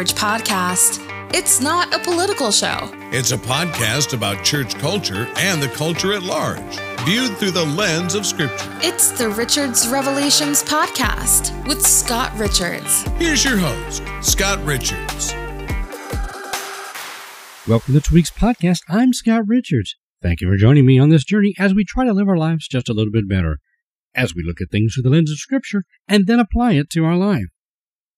not 0.00 0.22
your 0.22 0.28
average 0.28 0.48
podcast. 0.48 1.34
It's 1.34 1.60
not 1.60 1.94
a 1.94 1.98
political 1.98 2.50
show. 2.50 2.90
It's 3.12 3.32
a 3.32 3.36
podcast 3.36 4.14
about 4.14 4.42
church 4.42 4.74
culture 4.76 5.28
and 5.36 5.62
the 5.62 5.68
culture 5.68 6.12
at 6.14 6.22
large, 6.22 6.78
viewed 7.04 7.36
through 7.36 7.50
the 7.50 7.66
lens 7.66 8.14
of 8.14 8.24
Scripture. 8.24 8.78
It's 8.82 9.10
the 9.10 9.28
Richards 9.28 9.88
Revelations 9.88 10.64
podcast 10.64 11.52
with 11.66 11.82
Scott 11.82 12.32
Richards. 12.38 13.02
Here's 13.18 13.44
your 13.44 13.58
host, 13.58 14.02
Scott 14.22 14.64
Richards. 14.64 15.34
Welcome 17.68 17.92
to 17.94 18.00
this 18.00 18.10
week's 18.10 18.30
podcast. 18.30 18.80
I'm 18.88 19.12
Scott 19.12 19.42
Richards. 19.46 19.96
Thank 20.22 20.40
you 20.40 20.48
for 20.48 20.56
joining 20.56 20.86
me 20.86 20.98
on 20.98 21.10
this 21.10 21.24
journey 21.24 21.54
as 21.58 21.74
we 21.74 21.84
try 21.84 22.06
to 22.06 22.12
live 22.14 22.28
our 22.28 22.38
lives 22.38 22.66
just 22.66 22.88
a 22.88 22.94
little 22.94 23.12
bit 23.12 23.28
better, 23.28 23.58
as 24.14 24.34
we 24.34 24.42
look 24.42 24.60
at 24.62 24.70
things 24.70 24.94
through 24.94 25.02
the 25.02 25.10
lens 25.10 25.30
of 25.30 25.38
Scripture 25.38 25.84
and 26.08 26.26
then 26.26 26.40
apply 26.40 26.72
it 26.72 26.88
to 26.90 27.04
our 27.04 27.16
life. 27.16 27.46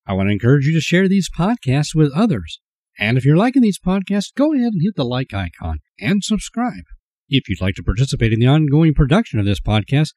I 0.06 0.14
want 0.14 0.28
to 0.28 0.32
encourage 0.32 0.66
you 0.66 0.74
to 0.74 0.80
share 0.80 1.08
these 1.08 1.30
podcasts 1.30 1.94
with 1.94 2.12
others. 2.12 2.60
And 2.98 3.16
if 3.16 3.24
you're 3.24 3.36
liking 3.36 3.62
these 3.62 3.78
podcasts, 3.78 4.34
go 4.36 4.52
ahead 4.52 4.72
and 4.72 4.82
hit 4.82 4.96
the 4.96 5.04
like 5.04 5.32
icon 5.32 5.78
and 6.00 6.22
subscribe. 6.22 6.84
If 7.28 7.48
you'd 7.48 7.60
like 7.60 7.74
to 7.76 7.82
participate 7.82 8.32
in 8.32 8.40
the 8.40 8.46
ongoing 8.46 8.94
production 8.94 9.38
of 9.38 9.46
this 9.46 9.60
podcast, 9.60 10.10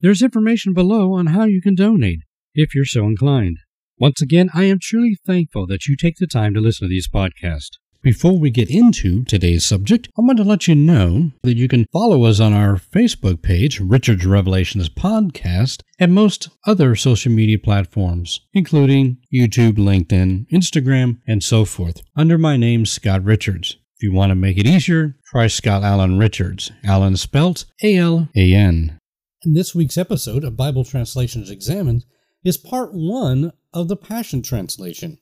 there's 0.00 0.22
information 0.22 0.72
below 0.72 1.12
on 1.12 1.26
how 1.26 1.44
you 1.44 1.60
can 1.60 1.74
donate 1.74 2.20
if 2.54 2.74
you're 2.74 2.84
so 2.84 3.04
inclined. 3.04 3.58
Once 3.98 4.22
again, 4.22 4.48
I 4.54 4.64
am 4.64 4.78
truly 4.80 5.16
thankful 5.26 5.66
that 5.66 5.86
you 5.86 5.96
take 5.96 6.16
the 6.16 6.26
time 6.26 6.54
to 6.54 6.60
listen 6.60 6.88
to 6.88 6.90
these 6.90 7.08
podcasts. 7.08 7.81
Before 8.02 8.36
we 8.36 8.50
get 8.50 8.68
into 8.68 9.22
today's 9.22 9.64
subject, 9.64 10.08
I 10.18 10.22
want 10.22 10.36
to 10.38 10.42
let 10.42 10.66
you 10.66 10.74
know 10.74 11.30
that 11.44 11.56
you 11.56 11.68
can 11.68 11.86
follow 11.92 12.24
us 12.24 12.40
on 12.40 12.52
our 12.52 12.74
Facebook 12.74 13.42
page, 13.42 13.78
Richard's 13.78 14.26
Revelations 14.26 14.88
Podcast, 14.88 15.82
and 16.00 16.12
most 16.12 16.48
other 16.66 16.96
social 16.96 17.30
media 17.30 17.60
platforms, 17.60 18.40
including 18.52 19.18
YouTube, 19.32 19.74
LinkedIn, 19.74 20.48
Instagram, 20.52 21.20
and 21.28 21.44
so 21.44 21.64
forth, 21.64 22.02
under 22.16 22.36
my 22.38 22.56
name, 22.56 22.86
Scott 22.86 23.22
Richards. 23.22 23.76
If 23.94 24.02
you 24.02 24.12
want 24.12 24.30
to 24.30 24.34
make 24.34 24.58
it 24.58 24.66
easier, 24.66 25.14
try 25.30 25.46
Scott 25.46 25.84
Alan 25.84 26.18
Richards. 26.18 26.72
Alan 26.82 27.16
spelt 27.16 27.66
A 27.84 27.96
L 27.96 28.28
A 28.34 28.52
N. 28.52 28.98
In 29.44 29.52
this 29.52 29.76
week's 29.76 29.96
episode 29.96 30.42
of 30.42 30.56
Bible 30.56 30.84
Translations 30.84 31.50
Examined 31.50 32.04
is 32.42 32.56
part 32.56 32.92
one 32.92 33.52
of 33.72 33.86
the 33.86 33.96
Passion 33.96 34.42
Translation. 34.42 35.18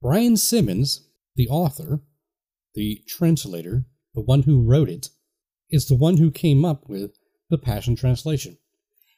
Brian 0.00 0.36
Simmons 0.36 1.08
the 1.36 1.48
author, 1.48 2.00
the 2.74 3.02
translator, 3.08 3.84
the 4.14 4.20
one 4.20 4.42
who 4.42 4.62
wrote 4.62 4.88
it, 4.88 5.08
is 5.70 5.86
the 5.86 5.96
one 5.96 6.18
who 6.18 6.30
came 6.30 6.64
up 6.64 6.88
with 6.88 7.16
the 7.50 7.58
Passion 7.58 7.96
Translation. 7.96 8.58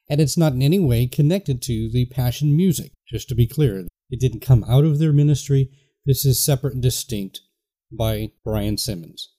And 0.08 0.20
it's 0.20 0.36
not 0.36 0.52
in 0.52 0.62
any 0.62 0.78
way 0.78 1.06
connected 1.06 1.60
to 1.62 1.90
the 1.90 2.06
Passion 2.06 2.56
music, 2.56 2.92
just 3.08 3.28
to 3.28 3.34
be 3.34 3.46
clear. 3.46 3.86
It 4.10 4.20
didn't 4.20 4.40
come 4.40 4.64
out 4.64 4.84
of 4.84 4.98
their 4.98 5.12
ministry. 5.12 5.70
This 6.04 6.24
is 6.24 6.42
separate 6.42 6.74
and 6.74 6.82
distinct 6.82 7.40
by 7.90 8.30
Brian 8.44 8.78
Simmons. 8.78 9.32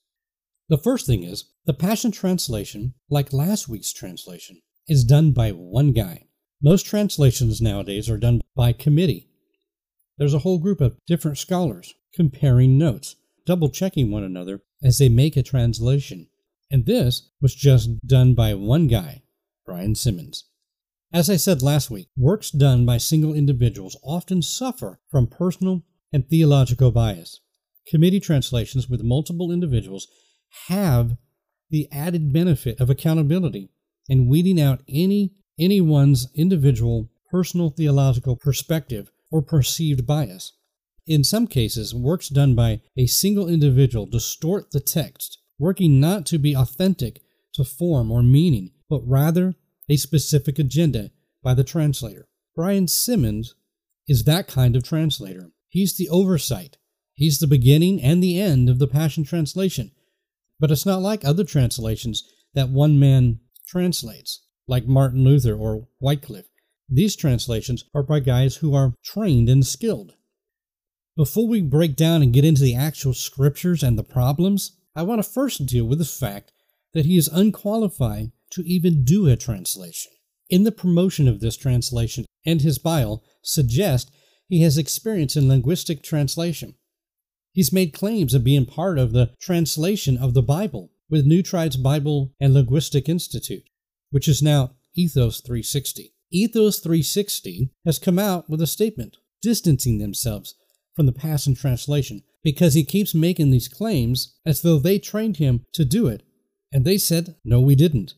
The 0.70 0.78
first 0.78 1.06
thing 1.06 1.24
is 1.24 1.46
the 1.66 1.74
Passion 1.74 2.12
Translation, 2.12 2.94
like 3.10 3.32
last 3.32 3.70
week's 3.70 3.94
translation, 3.94 4.62
is 4.88 5.04
done 5.04 5.32
by 5.32 5.52
one 5.52 5.94
guy. 5.94 6.26
Most 6.62 6.86
translations 6.86 7.62
nowadays 7.62 8.10
are 8.10 8.18
done 8.18 8.42
by 8.56 8.74
committee. 8.74 9.30
There's 10.18 10.34
a 10.34 10.40
whole 10.40 10.60
group 10.60 10.82
of 10.82 10.98
different 11.06 11.38
scholars 11.38 11.94
comparing 12.18 12.78
notes, 12.78 13.16
double 13.46 13.70
checking 13.70 14.12
one 14.12 14.24
another 14.24 14.62
as 14.84 14.98
they 14.98 15.08
make 15.08 15.38
a 15.38 15.44
translation. 15.44 16.28
And 16.70 16.86
this 16.86 17.30
was 17.40 17.56
just 17.56 18.06
done 18.06 18.34
by 18.34 18.54
one 18.56 18.88
guy, 18.88 19.22
Brian 19.66 19.96
Simmons. 19.96 20.44
As 21.14 21.30
I 21.30 21.38
said 21.38 21.62
last 21.62 21.90
week, 21.90 22.10
works 22.18 22.52
done 22.52 22.86
by 22.86 22.98
single 22.98 23.34
individuals 23.34 23.96
often 24.04 24.42
suffer 24.42 25.00
from 25.10 25.28
personal 25.28 25.84
and 26.12 26.28
theological 26.28 26.92
bias. 26.92 27.40
Committee 27.88 28.20
translations 28.20 28.90
with 28.90 29.04
multiple 29.04 29.52
individuals 29.52 30.08
have 30.68 31.16
the 31.70 31.88
added 31.92 32.34
benefit 32.34 32.82
of 32.82 32.90
accountability 32.90 33.70
and 34.10 34.28
weeding 34.28 34.60
out 34.60 34.82
any 34.90 35.34
anyone's 35.60 36.28
individual 36.36 37.10
personal 37.30 37.70
theological 37.70 38.36
perspective 38.36 39.12
or 39.32 39.42
perceived 39.42 40.06
bias. 40.06 40.57
In 41.08 41.24
some 41.24 41.48
cases, 41.48 41.96
works 41.96 42.28
done 42.28 42.54
by 42.54 42.82
a 42.98 43.08
single 43.08 43.48
individual 43.48 44.06
distort 44.06 44.72
the 44.72 44.82
text, 44.82 45.40
working 45.58 46.02
not 46.02 46.26
to 46.28 46.38
be 46.38 46.54
authentic 46.54 47.22
to 47.54 47.64
form 47.64 48.12
or 48.12 48.22
meaning, 48.22 48.72
but 48.90 49.08
rather 49.08 49.56
a 49.90 49.96
specific 49.96 50.60
agenda 50.60 51.12
by 51.42 51.54
the 51.54 51.64
translator. 51.64 52.28
Brian 52.56 52.90
Simmons 52.90 53.56
is 54.08 54.26
that 54.26 54.48
kind 54.48 54.76
of 54.76 54.84
translator. 54.84 55.52
He's 55.70 55.96
the 55.96 56.10
oversight. 56.10 56.78
He's 57.14 57.40
the 57.40 57.48
beginning 57.48 58.02
and 58.02 58.22
the 58.22 58.40
end 58.40 58.70
of 58.70 58.80
the 58.80 58.88
Passion 58.88 59.24
Translation. 59.24 59.92
But 60.60 60.72
it's 60.72 60.86
not 60.86 61.02
like 61.02 61.24
other 61.24 61.44
translations 61.46 62.24
that 62.54 62.70
one 62.70 63.00
man 63.00 63.40
translates, 63.66 64.46
like 64.68 64.88
Martin 64.88 65.24
Luther 65.24 65.56
or 65.56 65.88
Wycliffe. 66.02 66.50
These 66.90 67.16
translations 67.16 67.86
are 67.94 68.04
by 68.04 68.20
guys 68.20 68.58
who 68.58 68.74
are 68.74 68.94
trained 69.04 69.50
and 69.50 69.66
skilled. 69.66 70.14
Before 71.18 71.48
we 71.48 71.62
break 71.62 71.96
down 71.96 72.22
and 72.22 72.32
get 72.32 72.46
into 72.46 72.62
the 72.62 72.76
actual 72.76 73.16
scriptures 73.16 73.82
and 73.82 73.98
the 73.98 74.04
problems, 74.04 74.74
I 74.96 75.02
want 75.02 75.18
to 75.18 75.28
first 75.28 75.66
deal 75.66 75.86
with 75.86 75.98
the 75.98 76.06
fact 76.06 76.52
that 76.94 77.08
he 77.08 77.18
is 77.18 77.28
unqualified 77.28 78.34
to 78.52 78.62
even 78.62 79.04
do 79.04 79.28
a 79.28 79.36
translation. 79.36 80.12
In 80.48 80.64
the 80.64 80.72
promotion 80.72 81.28
of 81.28 81.40
this 81.40 81.58
translation 81.58 82.28
and 82.46 82.62
his 82.62 82.78
bio 82.78 83.24
suggest 83.42 84.12
he 84.48 84.62
has 84.62 84.78
experience 84.78 85.36
in 85.36 85.48
linguistic 85.48 86.04
translation. 86.04 86.76
He's 87.52 87.74
made 87.74 87.94
claims 87.94 88.36
of 88.36 88.44
being 88.44 88.68
part 88.68 89.00
of 89.00 89.12
the 89.12 89.32
translation 89.42 90.20
of 90.20 90.36
the 90.36 90.44
Bible 90.44 90.92
with 91.10 91.26
New 91.26 91.42
Tribes 91.42 91.78
Bible 91.78 92.36
and 92.40 92.54
Linguistic 92.54 93.10
Institute, 93.10 93.68
which 94.12 94.28
is 94.28 94.44
now 94.44 94.76
Ethos 94.94 95.42
360. 95.42 96.14
Ethos 96.30 96.80
360 96.80 97.72
has 97.86 97.98
come 97.98 98.20
out 98.20 98.48
with 98.48 98.62
a 98.62 98.68
statement 98.68 99.18
distancing 99.42 99.98
themselves 99.98 100.54
from 100.98 101.06
the 101.06 101.12
Passion 101.14 101.54
Translation 101.54 102.24
because 102.44 102.74
he 102.74 102.84
keeps 102.84 103.14
making 103.14 103.52
these 103.52 103.68
claims 103.68 104.36
as 104.48 104.64
though 104.64 104.80
they 104.80 104.98
trained 104.98 105.38
him 105.38 105.64
to 105.74 105.86
do 105.86 106.08
it. 106.08 106.24
And 106.74 106.84
they 106.84 106.98
said, 106.98 107.36
no, 107.46 107.62
we 107.62 107.76
didn't. 107.76 108.16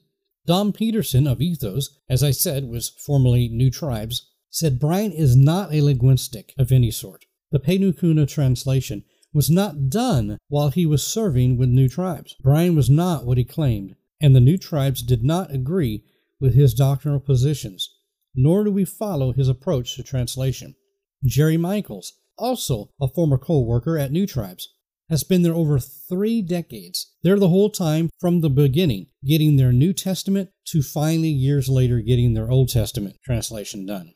Dom 0.48 0.72
Peterson 0.72 1.28
of 1.28 1.42
Ethos, 1.42 2.00
as 2.10 2.24
I 2.24 2.32
said, 2.32 2.70
was 2.70 2.90
formerly 3.06 3.50
New 3.50 3.70
Tribes, 3.70 4.32
said 4.50 4.80
Brian 4.80 5.12
is 5.12 5.36
not 5.36 5.74
a 5.74 5.82
linguistic 5.82 6.54
of 6.58 6.72
any 6.72 6.90
sort. 6.90 7.26
The 7.52 7.60
Penu 7.60 8.00
Kuna 8.00 8.26
translation 8.26 9.04
was 9.34 9.50
not 9.50 9.90
done 9.90 10.38
while 10.48 10.70
he 10.70 10.86
was 10.86 11.04
serving 11.06 11.58
with 11.58 11.68
New 11.68 11.90
Tribes. 11.90 12.38
Brian 12.42 12.76
was 12.76 12.90
not 12.90 13.26
what 13.26 13.38
he 13.38 13.44
claimed, 13.44 13.96
and 14.22 14.34
the 14.34 14.40
New 14.40 14.58
Tribes 14.58 15.04
did 15.04 15.22
not 15.22 15.54
agree 15.54 16.06
with 16.40 16.56
his 16.56 16.74
doctrinal 16.74 17.20
positions, 17.20 17.94
nor 18.34 18.64
do 18.64 18.72
we 18.72 18.86
follow 18.86 19.34
his 19.34 19.50
approach 19.50 19.98
to 19.98 20.04
translation. 20.04 20.76
Jerry 21.26 21.58
Michaels, 21.58 22.14
also 22.40 22.90
a 23.00 23.08
former 23.08 23.38
co 23.38 23.60
worker 23.60 23.98
at 23.98 24.12
New 24.12 24.26
Tribes, 24.26 24.70
has 25.10 25.24
been 25.24 25.42
there 25.42 25.54
over 25.54 25.80
three 25.80 26.42
decades. 26.42 27.14
They're 27.24 27.40
the 27.40 27.50
whole 27.50 27.70
time 27.70 28.10
from 28.20 28.42
the 28.42 28.50
beginning, 28.50 29.08
getting 29.26 29.58
their 29.58 29.72
New 29.72 29.92
Testament 29.92 30.52
to 30.68 30.82
finally 30.82 31.30
years 31.30 31.68
later 31.68 32.00
getting 32.00 32.34
their 32.34 32.50
Old 32.50 32.70
Testament 32.70 33.18
translation 33.24 33.86
done. 33.86 34.14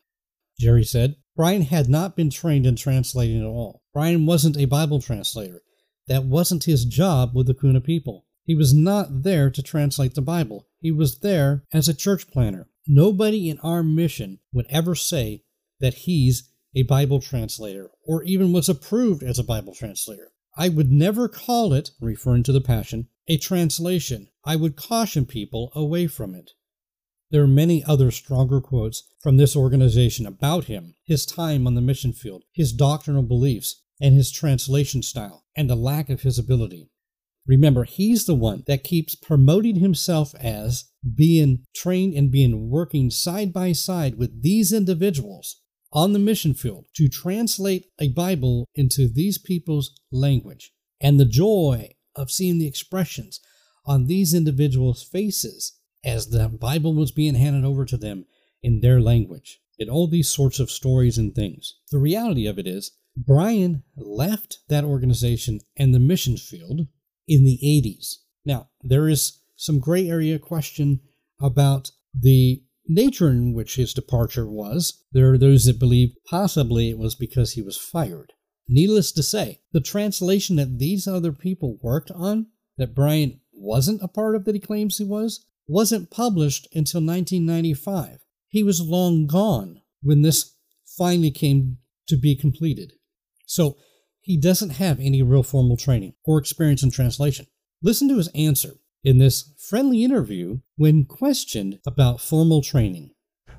Jerry 0.59 0.83
said, 0.83 1.15
Brian 1.35 1.63
had 1.63 1.89
not 1.89 2.15
been 2.15 2.29
trained 2.29 2.67
in 2.67 2.75
translating 2.75 3.41
at 3.41 3.47
all. 3.47 3.81
Brian 3.91 4.27
wasn't 4.27 4.57
a 4.57 4.65
Bible 4.65 5.01
translator. 5.01 5.61
That 6.07 6.25
wasn't 6.25 6.65
his 6.65 6.85
job 6.85 7.31
with 7.33 7.47
the 7.47 7.55
Kuna 7.55 7.81
people. 7.81 8.25
He 8.45 8.55
was 8.55 8.73
not 8.73 9.23
there 9.23 9.49
to 9.49 9.63
translate 9.63 10.13
the 10.13 10.21
Bible. 10.21 10.67
He 10.79 10.91
was 10.91 11.19
there 11.19 11.63
as 11.73 11.87
a 11.87 11.93
church 11.93 12.27
planner. 12.27 12.67
Nobody 12.85 13.49
in 13.49 13.57
our 13.59 13.81
mission 13.81 14.39
would 14.51 14.67
ever 14.69 14.93
say 14.93 15.43
that 15.79 15.93
he's 15.93 16.51
a 16.75 16.83
Bible 16.83 17.19
translator 17.19 17.91
or 18.05 18.23
even 18.23 18.51
was 18.51 18.69
approved 18.69 19.23
as 19.23 19.37
a 19.37 19.43
Bible 19.43 19.75
translator. 19.75 20.31
I 20.55 20.69
would 20.69 20.91
never 20.91 21.27
call 21.27 21.73
it, 21.73 21.91
referring 21.99 22.43
to 22.43 22.51
the 22.51 22.61
Passion, 22.61 23.07
a 23.27 23.37
translation. 23.37 24.29
I 24.45 24.55
would 24.55 24.75
caution 24.75 25.25
people 25.25 25.71
away 25.75 26.07
from 26.07 26.35
it. 26.35 26.51
There 27.31 27.43
are 27.43 27.47
many 27.47 27.83
other 27.83 28.11
stronger 28.11 28.61
quotes 28.61 29.03
from 29.19 29.37
this 29.37 29.55
organization 29.55 30.27
about 30.27 30.65
him, 30.65 30.95
his 31.03 31.25
time 31.25 31.65
on 31.65 31.73
the 31.73 31.81
mission 31.81 32.13
field, 32.13 32.43
his 32.53 32.73
doctrinal 32.73 33.23
beliefs, 33.23 33.81
and 33.99 34.13
his 34.13 34.31
translation 34.31 35.01
style, 35.01 35.45
and 35.55 35.69
the 35.69 35.75
lack 35.75 36.09
of 36.09 36.21
his 36.21 36.37
ability. 36.37 36.91
Remember, 37.47 37.83
he's 37.83 38.25
the 38.25 38.35
one 38.35 38.63
that 38.67 38.83
keeps 38.83 39.15
promoting 39.15 39.77
himself 39.77 40.35
as 40.35 40.85
being 41.15 41.63
trained 41.75 42.13
and 42.13 42.31
being 42.31 42.69
working 42.69 43.09
side 43.09 43.51
by 43.51 43.71
side 43.71 44.17
with 44.17 44.43
these 44.43 44.71
individuals 44.71 45.61
on 45.93 46.11
the 46.11 46.19
mission 46.19 46.53
field 46.53 46.85
to 46.95 47.07
translate 47.07 47.85
a 47.99 48.09
Bible 48.09 48.67
into 48.75 49.07
these 49.07 49.37
people's 49.37 49.93
language. 50.11 50.71
And 50.99 51.19
the 51.19 51.25
joy 51.25 51.91
of 52.15 52.31
seeing 52.31 52.57
the 52.57 52.67
expressions 52.67 53.39
on 53.85 54.07
these 54.07 54.33
individuals' 54.33 55.03
faces 55.03 55.77
as 56.03 56.29
the 56.29 56.49
Bible 56.49 56.95
was 56.95 57.11
being 57.11 57.35
handed 57.35 57.63
over 57.63 57.85
to 57.85 57.97
them 57.97 58.25
in 58.61 58.81
their 58.81 58.99
language, 58.99 59.59
and 59.77 59.89
all 59.89 60.07
these 60.07 60.29
sorts 60.29 60.59
of 60.59 60.71
stories 60.71 61.17
and 61.17 61.35
things. 61.35 61.75
The 61.91 61.99
reality 61.99 62.47
of 62.47 62.57
it 62.57 62.67
is, 62.67 62.91
Brian 63.15 63.83
left 63.95 64.59
that 64.69 64.83
organization 64.83 65.59
and 65.77 65.93
the 65.93 65.99
mission 65.99 66.37
field 66.37 66.87
in 67.27 67.43
the 67.43 67.59
80s. 67.63 68.15
Now, 68.45 68.69
there 68.81 69.07
is 69.07 69.41
some 69.55 69.79
gray 69.79 70.09
area 70.09 70.39
question 70.39 71.01
about 71.39 71.91
the 72.17 72.63
nature 72.87 73.29
in 73.29 73.53
which 73.53 73.75
his 73.75 73.93
departure 73.93 74.47
was. 74.49 75.03
There 75.11 75.31
are 75.33 75.37
those 75.37 75.65
that 75.65 75.79
believe 75.79 76.15
possibly 76.29 76.89
it 76.89 76.97
was 76.97 77.15
because 77.15 77.53
he 77.53 77.61
was 77.61 77.77
fired. 77.77 78.33
Needless 78.67 79.11
to 79.13 79.23
say, 79.23 79.61
the 79.71 79.81
translation 79.81 80.55
that 80.55 80.79
these 80.79 81.07
other 81.07 81.31
people 81.31 81.79
worked 81.81 82.11
on, 82.11 82.47
that 82.77 82.95
Brian 82.95 83.41
wasn't 83.51 84.01
a 84.01 84.07
part 84.07 84.35
of 84.35 84.45
that 84.45 84.55
he 84.55 84.61
claims 84.61 84.97
he 84.97 85.03
was, 85.03 85.45
wasn't 85.67 86.11
published 86.11 86.67
until 86.73 87.01
1995. 87.01 88.19
He 88.49 88.63
was 88.63 88.81
long 88.81 89.27
gone 89.27 89.81
when 90.01 90.21
this 90.21 90.55
finally 90.97 91.31
came 91.31 91.77
to 92.07 92.17
be 92.17 92.35
completed. 92.35 92.93
So 93.45 93.77
he 94.21 94.39
doesn't 94.39 94.71
have 94.71 94.99
any 94.99 95.21
real 95.21 95.43
formal 95.43 95.77
training 95.77 96.13
or 96.25 96.37
experience 96.37 96.83
in 96.83 96.91
translation. 96.91 97.47
Listen 97.81 98.07
to 98.09 98.17
his 98.17 98.29
answer 98.29 98.75
in 99.03 99.17
this 99.17 99.51
friendly 99.57 100.03
interview 100.03 100.59
when 100.77 101.05
questioned 101.05 101.79
about 101.85 102.21
formal 102.21 102.61
training. 102.61 103.11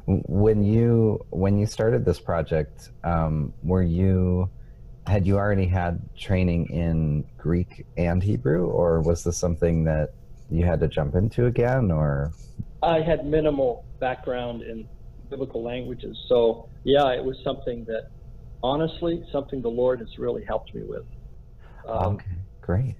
When 0.06 0.62
you 0.62 1.24
when 1.30 1.58
you 1.58 1.66
started 1.66 2.04
this 2.04 2.20
project, 2.20 2.90
um, 3.04 3.54
were 3.62 3.82
you 3.82 4.50
had 5.06 5.26
you 5.26 5.36
already 5.36 5.66
had 5.66 6.00
training 6.16 6.66
in 6.66 7.24
Greek 7.38 7.86
and 7.96 8.22
Hebrew, 8.22 8.66
or 8.66 9.00
was 9.00 9.24
this 9.24 9.36
something 9.36 9.84
that 9.84 10.14
you 10.50 10.64
had 10.64 10.80
to 10.80 10.88
jump 10.88 11.14
into 11.14 11.46
again, 11.46 11.90
or? 11.90 12.32
I 12.82 13.00
had 13.00 13.24
minimal 13.24 13.84
background 13.98 14.62
in 14.62 14.86
biblical 15.30 15.62
languages, 15.62 16.18
so 16.28 16.68
yeah, 16.84 17.10
it 17.12 17.24
was 17.24 17.36
something 17.42 17.84
that, 17.86 18.10
honestly, 18.62 19.24
something 19.32 19.62
the 19.62 19.70
Lord 19.70 20.00
has 20.00 20.18
really 20.18 20.44
helped 20.44 20.74
me 20.74 20.82
with. 20.82 21.04
Um, 21.88 22.16
okay, 22.16 22.36
great. 22.60 22.96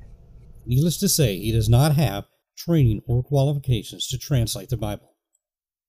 Needless 0.65 0.97
to 0.99 1.09
say, 1.09 1.39
he 1.39 1.53
does 1.53 1.69
not 1.69 1.97
have 1.97 2.25
training 2.57 3.03
or 3.07 3.23
qualifications 3.23 4.07
to 4.09 4.19
translate 4.19 4.69
the 4.69 4.77
Bible. 4.77 5.15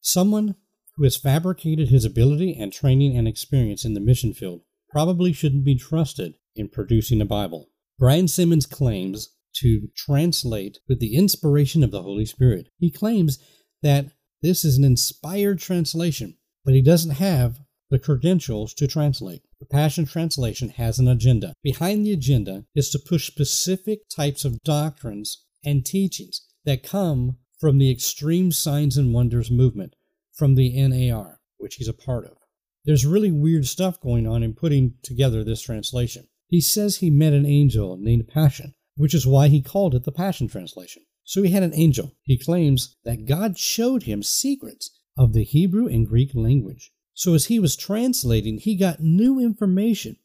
Someone 0.02 0.56
who 0.96 1.04
has 1.04 1.18
fabricated 1.18 1.90
his 1.90 2.06
ability 2.06 2.56
and 2.58 2.72
training 2.72 3.18
and 3.18 3.28
experience 3.28 3.86
in 3.86 3.94
the 3.94 4.00
mission 4.00 4.34
field 4.34 4.62
probably 4.90 5.34
shouldn't 5.34 5.66
be 5.66 5.76
trusted 5.76 6.36
in 6.56 6.70
producing 6.70 7.22
a 7.22 7.26
Bible. 7.26 7.70
Brian 8.00 8.28
Simmons 8.28 8.66
claims 8.66 9.30
to 9.56 9.88
translate 9.96 10.80
with 10.88 11.00
the 11.00 11.16
inspiration 11.16 11.84
of 11.84 11.92
the 11.92 12.02
Holy 12.02 12.26
Spirit. 12.26 12.70
He 12.78 12.92
claims 12.92 13.40
that 13.82 14.12
this 14.42 14.64
is 14.64 14.78
an 14.78 14.84
inspired 14.84 15.60
translation, 15.60 16.38
but 16.64 16.74
he 16.74 16.82
doesn't 16.82 17.12
have 17.12 17.60
the 17.90 18.00
credentials 18.00 18.74
to 18.74 18.88
translate. 18.88 19.42
The 19.60 19.66
Passion 19.66 20.06
Translation 20.06 20.70
has 20.70 21.00
an 21.00 21.08
agenda. 21.08 21.54
Behind 21.64 22.06
the 22.06 22.12
agenda 22.12 22.66
is 22.76 22.90
to 22.90 23.00
push 23.00 23.28
specific 23.28 24.02
types 24.10 24.44
of 24.44 24.62
doctrines 24.64 25.46
and 25.64 25.86
teachings 25.86 26.42
that 26.66 26.84
come 26.84 27.38
from 27.60 27.78
the 27.78 27.92
Extreme 27.92 28.52
Signs 28.52 28.98
and 28.98 29.14
Wonders 29.14 29.50
movement, 29.50 29.96
from 30.34 30.56
the 30.56 30.72
NAR, 30.88 31.40
which 31.58 31.76
he's 31.76 31.88
a 31.88 31.94
part 31.94 32.26
of. 32.26 32.38
There's 32.84 33.06
really 33.06 33.32
weird 33.32 33.66
stuff 33.66 34.00
going 34.00 34.28
on 34.28 34.44
in 34.44 34.54
putting 34.54 34.96
together 35.02 35.44
this 35.44 35.62
translation. 35.62 36.28
He 36.48 36.62
says 36.62 36.98
he 36.98 37.10
met 37.10 37.34
an 37.34 37.46
angel 37.46 37.98
named 37.98 38.28
Passion, 38.28 38.76
which 38.96 39.14
is 39.14 39.26
why 39.26 39.48
he 39.48 39.62
called 39.62 39.96
it 39.96 40.04
the 40.04 40.12
Passion 40.12 40.48
Translation. 40.48 41.04
So 41.24 41.42
he 41.42 41.52
had 41.52 41.64
an 41.64 41.74
angel. 41.74 42.12
He 42.22 42.38
claims 42.38 42.96
that 43.04 43.26
God 43.26 43.58
showed 43.58 44.04
him 44.04 44.22
secrets 44.22 44.92
of 45.18 45.34
the 45.34 45.44
Hebrew 45.44 45.88
and 45.88 46.08
Greek 46.08 46.36
language. 46.36 46.92
So 47.14 47.34
as 47.34 47.46
he 47.46 47.60
was 47.60 47.76
translating, 47.76 48.60
he 48.60 48.76
got 48.76 49.00
new 49.00 49.40
information 49.40 50.18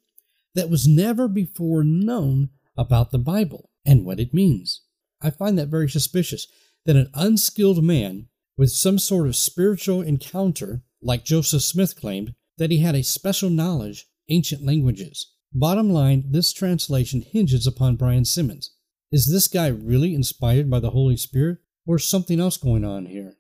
that 0.55 0.69
was 0.69 0.87
never 0.87 1.29
before 1.29 1.85
known 1.85 2.51
about 2.77 3.13
the 3.13 3.19
Bible 3.19 3.71
and 3.87 4.05
what 4.05 4.21
it 4.21 4.35
means. 4.35 4.83
I 5.23 5.31
find 5.31 5.59
that 5.59 5.69
very 5.69 5.89
suspicious 5.89 6.47
that 6.87 6.97
an 6.97 7.11
unskilled 7.15 7.83
man 7.85 8.29
with 8.57 8.71
some 8.71 8.99
sort 8.99 9.27
of 9.27 9.37
spiritual 9.37 10.03
encounter, 10.03 10.83
like 11.03 11.25
Joseph 11.25 11.63
Smith 11.63 11.99
claimed, 11.99 12.35
that 12.59 12.71
he 12.71 12.79
had 12.79 12.95
a 12.95 13.03
special 13.03 13.51
knowledge 13.51 14.07
ancient 14.29 14.65
languages. 14.65 15.33
Bottom 15.53 15.91
line, 15.91 16.25
this 16.29 16.53
translation 16.53 17.23
hinges 17.23 17.67
upon 17.67 17.97
Brian 17.97 18.25
Simmons. 18.25 18.71
Is 19.11 19.31
this 19.31 19.49
guy 19.49 19.67
really 19.67 20.15
inspired 20.15 20.71
by 20.71 20.79
the 20.79 20.91
Holy 20.91 21.17
Spirit, 21.17 21.59
or 21.87 21.99
something 21.99 22.39
else 22.39 22.57
going 22.57 22.85
on 22.85 23.07
here? 23.07 23.37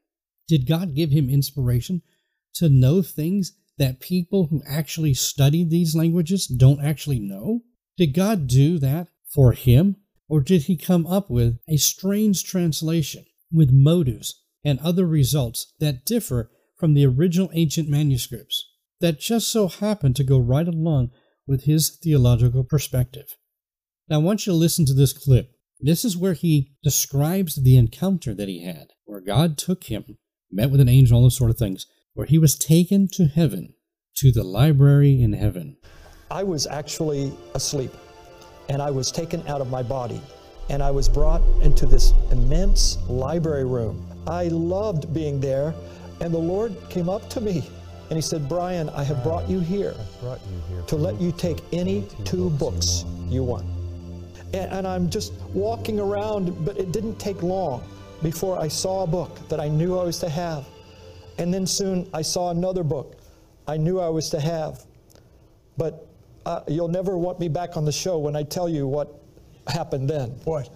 Did 0.48 0.66
God 0.66 0.94
give 0.94 1.10
him 1.10 1.30
inspiration 1.30 2.02
to 2.54 2.68
know 2.68 3.02
things 3.02 3.52
that 3.78 4.00
people 4.00 4.46
who 4.46 4.62
actually 4.66 5.14
study 5.14 5.62
these 5.62 5.94
languages 5.94 6.46
don't 6.46 6.84
actually 6.84 7.20
know? 7.20 7.60
Did 7.96 8.14
God 8.14 8.48
do 8.48 8.78
that 8.78 9.08
for 9.32 9.52
him 9.52 9.96
or 10.30 10.40
did 10.40 10.62
he 10.62 10.76
come 10.76 11.06
up 11.08 11.28
with 11.28 11.58
a 11.68 11.76
strange 11.76 12.44
translation 12.44 13.24
with 13.52 13.72
motives 13.72 14.42
and 14.64 14.78
other 14.78 15.04
results 15.04 15.74
that 15.80 16.06
differ 16.06 16.52
from 16.78 16.94
the 16.94 17.04
original 17.04 17.50
ancient 17.52 17.88
manuscripts 17.88 18.64
that 19.00 19.18
just 19.18 19.48
so 19.48 19.66
happen 19.66 20.14
to 20.14 20.22
go 20.22 20.38
right 20.38 20.68
along 20.68 21.10
with 21.48 21.64
his 21.64 21.98
theological 22.00 22.62
perspective? 22.62 23.36
Now, 24.08 24.16
I 24.16 24.22
want 24.22 24.46
you 24.46 24.52
to 24.52 24.56
listen 24.56 24.86
to 24.86 24.94
this 24.94 25.12
clip. 25.12 25.50
This 25.80 26.04
is 26.04 26.16
where 26.16 26.34
he 26.34 26.74
describes 26.84 27.60
the 27.60 27.76
encounter 27.76 28.32
that 28.34 28.48
he 28.48 28.64
had, 28.64 28.90
where 29.06 29.20
God 29.20 29.58
took 29.58 29.84
him, 29.84 30.16
met 30.50 30.70
with 30.70 30.80
an 30.80 30.88
angel, 30.88 31.16
all 31.16 31.22
those 31.24 31.36
sort 31.36 31.50
of 31.50 31.58
things, 31.58 31.86
where 32.14 32.26
he 32.26 32.38
was 32.38 32.56
taken 32.56 33.08
to 33.14 33.24
heaven, 33.24 33.74
to 34.18 34.30
the 34.30 34.44
library 34.44 35.20
in 35.20 35.32
heaven. 35.32 35.76
I 36.30 36.44
was 36.44 36.68
actually 36.68 37.32
asleep 37.54 37.92
and 38.70 38.80
I 38.80 38.90
was 38.90 39.10
taken 39.10 39.46
out 39.48 39.60
of 39.60 39.68
my 39.68 39.82
body 39.82 40.20
and 40.70 40.82
I 40.82 40.92
was 40.92 41.08
brought 41.08 41.42
into 41.60 41.84
this 41.84 42.14
immense 42.30 42.96
library 43.08 43.64
room. 43.64 44.06
I 44.28 44.44
loved 44.44 45.12
being 45.12 45.40
there, 45.40 45.74
and 46.20 46.32
the 46.32 46.38
Lord 46.38 46.76
came 46.88 47.08
up 47.08 47.28
to 47.30 47.40
me 47.40 47.68
and 48.08 48.16
He 48.16 48.22
said, 48.22 48.48
Brian, 48.48 48.88
I 48.90 49.02
have 49.02 49.22
brought 49.24 49.48
you 49.48 49.58
here, 49.58 49.94
brought 50.20 50.40
you 50.46 50.62
here 50.68 50.82
to 50.82 50.96
let 50.96 51.20
you 51.20 51.32
take 51.32 51.58
any 51.72 52.06
two 52.24 52.50
books 52.50 53.04
you 53.28 53.42
want. 53.42 53.66
And, 54.54 54.72
and 54.72 54.86
I'm 54.86 55.10
just 55.10 55.32
walking 55.52 55.98
around, 55.98 56.64
but 56.64 56.78
it 56.78 56.92
didn't 56.92 57.18
take 57.18 57.42
long 57.42 57.82
before 58.22 58.58
I 58.60 58.68
saw 58.68 59.02
a 59.02 59.06
book 59.06 59.48
that 59.48 59.58
I 59.60 59.68
knew 59.68 59.98
I 59.98 60.04
was 60.04 60.18
to 60.20 60.28
have. 60.28 60.66
And 61.38 61.52
then 61.52 61.66
soon 61.66 62.08
I 62.14 62.22
saw 62.22 62.50
another 62.50 62.84
book 62.84 63.16
I 63.66 63.76
knew 63.76 64.00
I 64.00 64.08
was 64.08 64.30
to 64.30 64.40
have. 64.40 64.84
But 65.76 66.09
uh, 66.46 66.62
you'll 66.68 66.88
never 66.88 67.16
want 67.16 67.38
me 67.40 67.48
back 67.48 67.76
on 67.76 67.84
the 67.84 67.92
show 67.92 68.18
when 68.18 68.36
I 68.36 68.42
tell 68.42 68.68
you 68.68 68.86
what 68.86 69.22
happened 69.66 70.08
then. 70.08 70.30
What? 70.44 70.68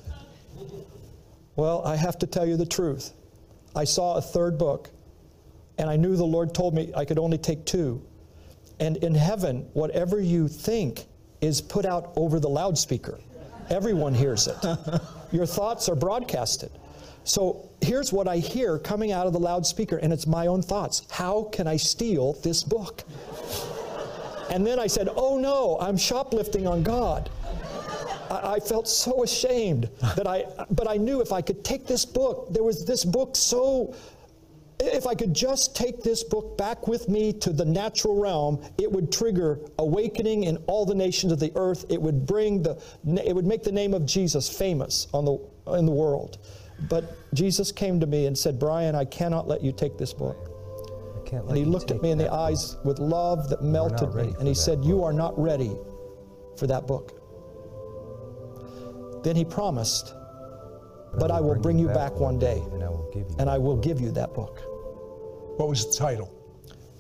Well, 1.57 1.83
I 1.87 1.97
have 1.97 2.19
to 2.19 2.27
tell 2.27 2.47
you 2.47 2.57
the 2.57 2.67
truth. 2.67 3.13
I 3.77 3.85
saw 3.85 4.17
a 4.17 4.23
third 4.23 4.59
book, 4.59 4.91
and 5.79 5.89
I 5.89 5.97
knew 5.97 6.17
the 6.17 6.25
Lord 6.25 6.55
told 6.55 6.75
me 6.75 6.93
I 6.97 7.05
could 7.05 7.19
only 7.19 7.39
take 7.39 7.65
two. 7.65 8.03
And 8.81 8.97
in 8.99 9.15
heaven, 9.15 9.69
whatever 9.73 10.21
you 10.21 10.49
think 10.49 11.07
is 11.41 11.61
put 11.61 11.85
out 11.85 12.13
over 12.17 12.41
the 12.41 12.49
loudspeaker. 12.49 13.19
Everyone 13.71 14.15
hears 14.15 14.49
it. 14.49 14.57
Your 15.33 15.47
thoughts 15.47 15.89
are 15.89 15.95
broadcasted. 15.95 16.71
So 17.25 17.71
here's 17.81 18.13
what 18.13 18.29
I 18.29 18.37
hear 18.37 18.79
coming 18.79 19.13
out 19.13 19.27
of 19.27 19.33
the 19.33 19.41
loudspeaker, 19.41 19.97
and 19.97 20.13
it's 20.13 20.27
my 20.27 20.47
own 20.47 20.61
thoughts. 20.61 21.07
How 21.11 21.45
can 21.45 21.67
I 21.67 21.77
steal 21.77 22.35
this 22.43 22.63
book? 22.63 23.03
And 24.51 24.67
then 24.67 24.79
I 24.79 24.87
said, 24.87 25.09
Oh 25.15 25.39
no, 25.39 25.79
I'm 25.81 25.97
shoplifting 25.97 26.67
on 26.67 26.83
God. 26.83 27.31
I, 28.31 28.55
I 28.55 28.61
felt 28.61 28.89
so 28.89 29.23
ashamed 29.23 29.89
that 30.17 30.27
I, 30.27 30.45
but 30.71 30.89
I 30.89 30.97
knew 30.97 31.21
if 31.21 31.33
I 31.33 31.41
could 31.41 31.65
take 31.65 31.87
this 31.87 32.05
book, 32.05 32.53
there 32.53 32.63
was 32.63 32.85
this 32.85 33.05
book 33.05 33.37
so 33.37 33.95
if 34.81 35.07
I 35.07 35.15
could 35.15 35.33
just 35.33 35.77
take 35.77 36.03
this 36.03 36.25
book 36.25 36.59
back 36.59 36.89
with 36.89 37.09
me 37.09 37.33
to 37.35 37.53
the 37.53 37.65
natural 37.65 38.21
realm, 38.21 38.61
it 38.77 38.91
would 38.91 39.13
trigger 39.13 39.61
awakening 39.79 40.45
in 40.45 40.57
all 40.67 40.85
the 40.85 40.95
nations 40.95 41.33
of 41.33 41.39
the 41.39 41.53
earth. 41.55 41.85
It 41.89 42.03
would 42.03 42.27
bring 42.27 42.63
the, 42.63 42.83
it 43.25 43.35
would 43.35 43.47
make 43.47 43.63
the 43.63 43.73
name 43.73 43.95
of 43.95 44.05
Jesus 44.05 44.49
famous 44.49 45.07
on 45.15 45.25
the, 45.25 45.39
in 45.79 45.87
the 45.87 45.93
world. 45.93 46.39
But 46.89 47.17
Jesus 47.35 47.71
came 47.71 48.01
to 48.01 48.07
me 48.07 48.27
and 48.27 48.37
said, 48.37 48.59
Brian, 48.59 48.95
I 48.95 49.05
cannot 49.05 49.47
let 49.47 49.63
you 49.63 49.73
take 49.73 49.97
this 49.97 50.13
book 50.13 50.54
and 51.37 51.57
he 51.57 51.65
looked 51.65 51.91
at 51.91 52.03
me 52.03 52.11
in 52.11 52.19
the 52.19 52.33
eyes 52.33 52.77
with 52.85 52.99
love 52.99 53.49
that 53.49 53.63
melted 53.63 54.15
me. 54.15 54.35
And 54.39 54.49
he 54.49 54.55
said, 54.55 54.79
book. 54.79 54.89
You 54.89 55.03
are 55.05 55.13
not 55.13 55.39
ready 55.39 55.77
for 56.57 56.67
that 56.67 56.87
book. 56.87 57.21
Then 59.25 59.37
he 59.37 59.45
promised, 59.45 60.15
But, 61.13 61.21
but 61.21 61.31
I 61.31 61.41
will 61.41 61.59
bring, 61.59 61.79
you 61.79 61.87
back, 61.87 62.13
back 62.13 62.21
one 62.21 62.39
day, 62.39 62.63
and 62.73 62.83
I 62.83 62.89
will 62.89 63.11
give 63.13 63.29
you, 63.31 63.37
and 63.39 63.49
I 63.49 63.59
will 63.59 63.77
give 63.77 64.01
you 64.01 64.11
that 64.13 64.35
book. 64.35 64.61
What 65.57 65.69
was 65.69 65.87
the 65.87 65.97
title? 65.97 66.31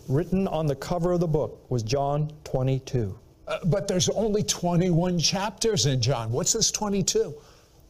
Written 0.08 0.48
on 0.48 0.66
the 0.66 0.76
cover 0.76 1.12
of 1.12 1.20
the 1.20 1.26
book 1.26 1.64
was 1.70 1.82
John 1.82 2.32
22. 2.44 3.18
Uh, 3.46 3.58
but 3.66 3.86
there's 3.86 4.08
only 4.10 4.42
21 4.42 5.18
chapters 5.18 5.86
in 5.86 6.00
John. 6.00 6.30
What's 6.32 6.52
this 6.52 6.70
22? 6.70 7.34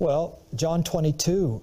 Well, 0.01 0.43
John 0.57 0.83
22 0.83 1.63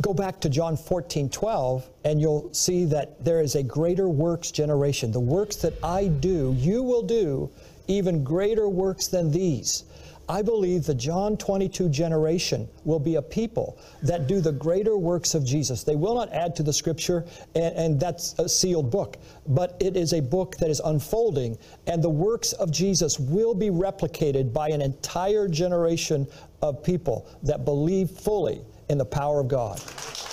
go 0.00 0.14
back 0.14 0.40
to 0.40 0.48
John 0.48 0.76
14, 0.76 1.28
12, 1.28 1.88
and 2.04 2.20
you'll 2.20 2.52
see 2.52 2.84
that 2.86 3.24
there 3.24 3.40
is 3.40 3.56
a 3.56 3.62
greater 3.62 4.08
works 4.08 4.50
generation. 4.50 5.10
The 5.10 5.20
works 5.20 5.56
that 5.56 5.74
I 5.82 6.06
do, 6.06 6.54
you 6.56 6.82
will 6.82 7.02
do 7.02 7.50
even 7.88 8.22
greater 8.22 8.68
works 8.68 9.08
than 9.08 9.30
these. 9.30 9.84
I 10.30 10.42
believe 10.42 10.84
the 10.84 10.94
John 10.94 11.38
22 11.38 11.88
generation 11.88 12.68
will 12.84 12.98
be 12.98 13.14
a 13.14 13.22
people 13.22 13.78
that 14.02 14.26
do 14.26 14.42
the 14.42 14.52
greater 14.52 14.98
works 14.98 15.34
of 15.34 15.42
Jesus. 15.42 15.84
They 15.84 15.96
will 15.96 16.14
not 16.14 16.30
add 16.34 16.54
to 16.56 16.62
the 16.62 16.72
scripture, 16.72 17.24
and, 17.54 17.74
and, 17.76 18.00
that's 18.00 18.34
a 18.38 18.46
sealed 18.46 18.90
book, 18.90 19.16
but 19.46 19.74
it 19.80 19.96
is 19.96 20.12
a 20.12 20.20
book 20.20 20.58
that 20.58 20.68
is 20.68 20.82
unfolding, 20.84 21.56
and 21.86 22.04
the 22.04 22.10
works 22.10 22.52
of 22.52 22.70
Jesus 22.70 23.18
will 23.18 23.54
be 23.54 23.70
replicated 23.70 24.52
by 24.52 24.68
an 24.68 24.82
entire 24.82 25.48
generation 25.48 26.26
of 26.60 26.82
people 26.82 27.26
that 27.42 27.64
believe 27.64 28.10
fully 28.10 28.60
in 28.88 28.98
the 28.98 29.04
power 29.04 29.40
of 29.40 29.48
God. 29.48 29.82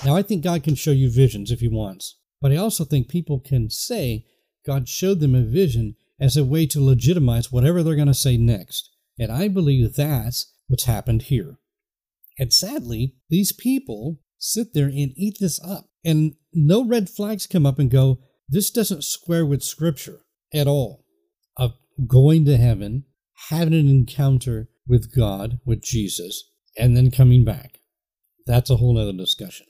Now, 0.05 0.15
I 0.15 0.21
think 0.21 0.43
God 0.43 0.63
can 0.63 0.75
show 0.75 0.91
you 0.91 1.09
visions 1.09 1.51
if 1.51 1.59
He 1.59 1.67
wants, 1.67 2.17
but 2.41 2.51
I 2.51 2.57
also 2.57 2.85
think 2.85 3.07
people 3.07 3.39
can 3.39 3.69
say 3.69 4.25
God 4.65 4.87
showed 4.89 5.19
them 5.19 5.35
a 5.35 5.41
vision 5.41 5.95
as 6.19 6.37
a 6.37 6.45
way 6.45 6.65
to 6.67 6.83
legitimize 6.83 7.51
whatever 7.51 7.83
they're 7.83 7.95
going 7.95 8.07
to 8.07 8.13
say 8.13 8.37
next. 8.37 8.89
And 9.19 9.31
I 9.31 9.47
believe 9.47 9.95
that's 9.95 10.51
what's 10.67 10.85
happened 10.85 11.23
here. 11.23 11.57
And 12.37 12.51
sadly, 12.53 13.15
these 13.29 13.51
people 13.51 14.19
sit 14.37 14.73
there 14.73 14.87
and 14.87 15.13
eat 15.15 15.37
this 15.39 15.59
up. 15.63 15.85
And 16.03 16.35
no 16.53 16.85
red 16.85 17.09
flags 17.09 17.47
come 17.47 17.65
up 17.65 17.79
and 17.79 17.89
go, 17.89 18.19
this 18.47 18.69
doesn't 18.69 19.03
square 19.03 19.45
with 19.45 19.63
Scripture 19.63 20.21
at 20.53 20.67
all. 20.67 21.05
Of 21.57 21.73
going 22.07 22.45
to 22.45 22.57
heaven, 22.57 23.05
having 23.49 23.73
an 23.73 23.89
encounter 23.89 24.69
with 24.87 25.15
God, 25.15 25.59
with 25.65 25.81
Jesus, 25.81 26.51
and 26.77 26.95
then 26.95 27.09
coming 27.09 27.43
back. 27.43 27.74
That's 28.45 28.69
a 28.69 28.77
whole 28.77 28.97
other 28.97 29.13
discussion. 29.13 29.67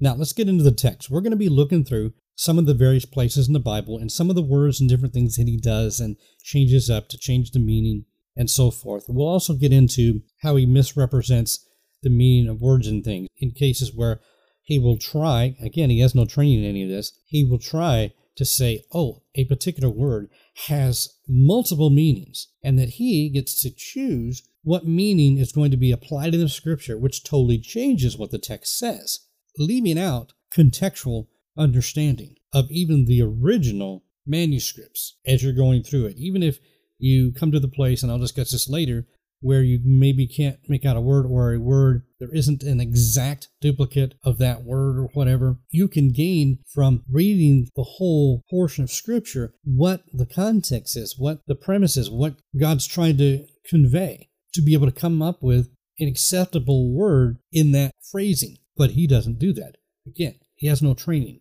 Now, 0.00 0.14
let's 0.14 0.32
get 0.32 0.48
into 0.48 0.62
the 0.62 0.72
text. 0.72 1.10
We're 1.10 1.20
going 1.20 1.32
to 1.32 1.36
be 1.36 1.48
looking 1.48 1.84
through 1.84 2.12
some 2.36 2.58
of 2.58 2.66
the 2.66 2.74
various 2.74 3.04
places 3.04 3.48
in 3.48 3.52
the 3.52 3.58
Bible 3.58 3.98
and 3.98 4.12
some 4.12 4.30
of 4.30 4.36
the 4.36 4.42
words 4.42 4.80
and 4.80 4.88
different 4.88 5.12
things 5.12 5.36
that 5.36 5.48
he 5.48 5.56
does 5.56 5.98
and 5.98 6.16
changes 6.42 6.88
up 6.88 7.08
to 7.08 7.18
change 7.18 7.50
the 7.50 7.58
meaning 7.58 8.04
and 8.36 8.48
so 8.48 8.70
forth. 8.70 9.06
We'll 9.08 9.26
also 9.26 9.54
get 9.54 9.72
into 9.72 10.22
how 10.42 10.54
he 10.54 10.64
misrepresents 10.64 11.66
the 12.02 12.10
meaning 12.10 12.48
of 12.48 12.60
words 12.60 12.86
and 12.86 13.04
things 13.04 13.26
in 13.38 13.50
cases 13.50 13.92
where 13.92 14.20
he 14.62 14.78
will 14.78 14.98
try, 14.98 15.56
again, 15.60 15.90
he 15.90 16.00
has 16.00 16.14
no 16.14 16.26
training 16.26 16.62
in 16.62 16.70
any 16.70 16.84
of 16.84 16.90
this, 16.90 17.18
he 17.26 17.42
will 17.42 17.58
try 17.58 18.12
to 18.36 18.44
say, 18.44 18.84
oh, 18.92 19.22
a 19.34 19.46
particular 19.46 19.88
word 19.88 20.30
has 20.68 21.08
multiple 21.26 21.90
meanings, 21.90 22.48
and 22.62 22.78
that 22.78 22.90
he 22.90 23.28
gets 23.30 23.60
to 23.62 23.70
choose 23.70 24.48
what 24.68 24.86
meaning 24.86 25.38
is 25.38 25.50
going 25.50 25.70
to 25.70 25.78
be 25.78 25.90
applied 25.90 26.34
in 26.34 26.40
the 26.40 26.48
scripture, 26.48 26.98
which 26.98 27.24
totally 27.24 27.58
changes 27.58 28.18
what 28.18 28.30
the 28.30 28.38
text 28.38 28.78
says, 28.78 29.20
leaving 29.56 29.98
out 29.98 30.34
contextual 30.54 31.26
understanding 31.56 32.34
of 32.52 32.70
even 32.70 33.06
the 33.06 33.22
original 33.22 34.04
manuscripts 34.26 35.16
as 35.26 35.42
you're 35.42 35.54
going 35.54 35.82
through 35.82 36.04
it. 36.04 36.18
Even 36.18 36.42
if 36.42 36.58
you 36.98 37.32
come 37.32 37.50
to 37.50 37.58
the 37.58 37.66
place, 37.66 38.02
and 38.02 38.12
I'll 38.12 38.18
discuss 38.18 38.50
this 38.50 38.68
later, 38.68 39.06
where 39.40 39.62
you 39.62 39.80
maybe 39.82 40.26
can't 40.26 40.58
make 40.68 40.84
out 40.84 40.98
a 40.98 41.00
word 41.00 41.24
or 41.24 41.54
a 41.54 41.58
word, 41.58 42.02
there 42.20 42.34
isn't 42.34 42.62
an 42.62 42.78
exact 42.78 43.48
duplicate 43.62 44.16
of 44.22 44.36
that 44.36 44.64
word 44.64 44.98
or 44.98 45.08
whatever, 45.14 45.56
you 45.70 45.88
can 45.88 46.12
gain 46.12 46.58
from 46.74 47.04
reading 47.10 47.70
the 47.74 47.84
whole 47.84 48.44
portion 48.50 48.84
of 48.84 48.90
Scripture 48.90 49.54
what 49.64 50.02
the 50.12 50.26
context 50.26 50.94
is, 50.94 51.18
what 51.18 51.40
the 51.46 51.54
premise 51.54 51.96
is, 51.96 52.10
what 52.10 52.34
God's 52.60 52.86
trying 52.86 53.16
to 53.16 53.46
convey, 53.66 54.27
to 54.54 54.62
be 54.62 54.74
able 54.74 54.86
to 54.86 55.00
come 55.00 55.22
up 55.22 55.42
with 55.42 55.68
an 55.98 56.08
acceptable 56.08 56.92
word 56.92 57.38
in 57.52 57.72
that 57.72 57.92
phrasing. 58.10 58.58
But 58.76 58.92
he 58.92 59.06
doesn't 59.06 59.38
do 59.38 59.52
that. 59.54 59.76
Again, 60.06 60.36
he 60.54 60.68
has 60.68 60.82
no 60.82 60.94
training. 60.94 61.40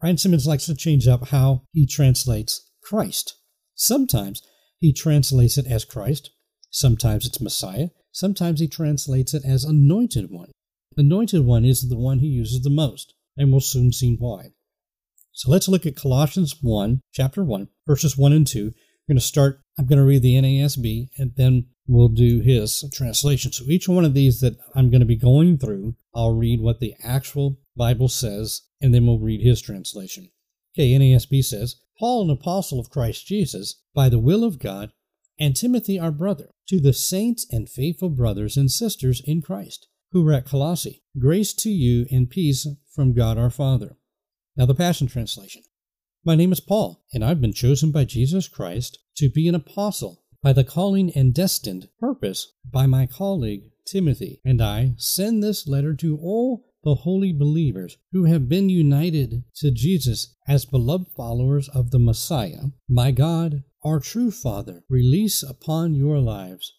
Brian 0.00 0.16
Simmons 0.16 0.46
likes 0.46 0.66
to 0.66 0.74
change 0.74 1.06
up 1.06 1.28
how 1.28 1.62
he 1.72 1.86
translates 1.86 2.70
Christ. 2.82 3.36
Sometimes 3.74 4.42
he 4.78 4.92
translates 4.92 5.58
it 5.58 5.66
as 5.66 5.84
Christ. 5.84 6.30
Sometimes 6.70 7.26
it's 7.26 7.40
Messiah. 7.40 7.88
Sometimes 8.12 8.60
he 8.60 8.68
translates 8.68 9.34
it 9.34 9.44
as 9.44 9.64
Anointed 9.64 10.30
One. 10.30 10.50
Anointed 10.96 11.44
One 11.44 11.64
is 11.64 11.88
the 11.88 11.98
one 11.98 12.18
he 12.18 12.26
uses 12.26 12.62
the 12.62 12.70
most, 12.70 13.14
and 13.36 13.50
we'll 13.50 13.60
soon 13.60 13.92
see 13.92 14.16
why. 14.18 14.52
So 15.32 15.50
let's 15.50 15.68
look 15.68 15.86
at 15.86 15.96
Colossians 15.96 16.56
1, 16.60 17.00
chapter 17.12 17.44
1, 17.44 17.68
verses 17.86 18.18
1 18.18 18.32
and 18.32 18.46
2. 18.46 18.64
We're 18.64 19.12
going 19.12 19.20
to 19.20 19.24
start, 19.24 19.60
I'm 19.78 19.86
going 19.86 19.98
to 19.98 20.04
read 20.04 20.22
the 20.22 20.34
NASB, 20.34 21.10
and 21.16 21.32
then 21.36 21.68
we'll 21.88 22.08
do 22.08 22.40
his 22.40 22.84
translation. 22.92 23.50
So 23.50 23.64
each 23.64 23.88
one 23.88 24.04
of 24.04 24.14
these 24.14 24.40
that 24.40 24.58
I'm 24.74 24.90
going 24.90 25.00
to 25.00 25.06
be 25.06 25.16
going 25.16 25.58
through, 25.58 25.96
I'll 26.14 26.34
read 26.34 26.60
what 26.60 26.78
the 26.78 26.94
actual 27.02 27.58
Bible 27.76 28.08
says, 28.08 28.62
and 28.80 28.94
then 28.94 29.06
we'll 29.06 29.18
read 29.18 29.40
his 29.40 29.60
translation. 29.60 30.30
Okay, 30.74 30.92
NASB 30.92 31.42
says, 31.44 31.80
Paul, 31.98 32.24
an 32.24 32.30
apostle 32.30 32.78
of 32.78 32.90
Christ 32.90 33.26
Jesus, 33.26 33.82
by 33.94 34.08
the 34.08 34.18
will 34.18 34.44
of 34.44 34.60
God, 34.60 34.92
and 35.40 35.56
Timothy, 35.56 35.98
our 35.98 36.10
brother, 36.10 36.50
to 36.68 36.78
the 36.78 36.92
saints 36.92 37.46
and 37.50 37.68
faithful 37.68 38.10
brothers 38.10 38.56
and 38.56 38.70
sisters 38.70 39.22
in 39.24 39.40
Christ, 39.40 39.88
who 40.12 40.26
are 40.28 40.32
at 40.32 40.46
Colossae, 40.46 41.02
grace 41.18 41.54
to 41.54 41.70
you 41.70 42.06
and 42.10 42.28
peace 42.28 42.66
from 42.94 43.14
God 43.14 43.38
our 43.38 43.50
Father. 43.50 43.96
Now, 44.56 44.66
the 44.66 44.74
Passion 44.74 45.06
Translation. 45.06 45.62
My 46.24 46.34
name 46.34 46.52
is 46.52 46.60
Paul, 46.60 47.04
and 47.12 47.24
I've 47.24 47.40
been 47.40 47.52
chosen 47.52 47.92
by 47.92 48.04
Jesus 48.04 48.48
Christ 48.48 48.98
to 49.16 49.30
be 49.30 49.48
an 49.48 49.54
apostle 49.54 50.22
by 50.42 50.52
the 50.52 50.64
calling 50.64 51.10
and 51.14 51.34
destined 51.34 51.88
purpose 51.98 52.52
by 52.70 52.86
my 52.86 53.06
colleague 53.06 53.70
Timothy, 53.86 54.40
and 54.44 54.60
I 54.60 54.94
send 54.96 55.42
this 55.42 55.66
letter 55.66 55.94
to 55.94 56.18
all 56.18 56.64
the 56.84 56.94
holy 56.94 57.32
believers 57.32 57.96
who 58.12 58.24
have 58.24 58.48
been 58.48 58.68
united 58.68 59.44
to 59.56 59.70
Jesus 59.70 60.36
as 60.46 60.64
beloved 60.64 61.08
followers 61.16 61.68
of 61.68 61.90
the 61.90 61.98
Messiah, 61.98 62.66
my 62.88 63.10
God, 63.10 63.64
our 63.82 64.00
true 64.00 64.30
Father, 64.30 64.84
release 64.88 65.42
upon 65.42 65.94
your 65.94 66.18
lives 66.18 66.74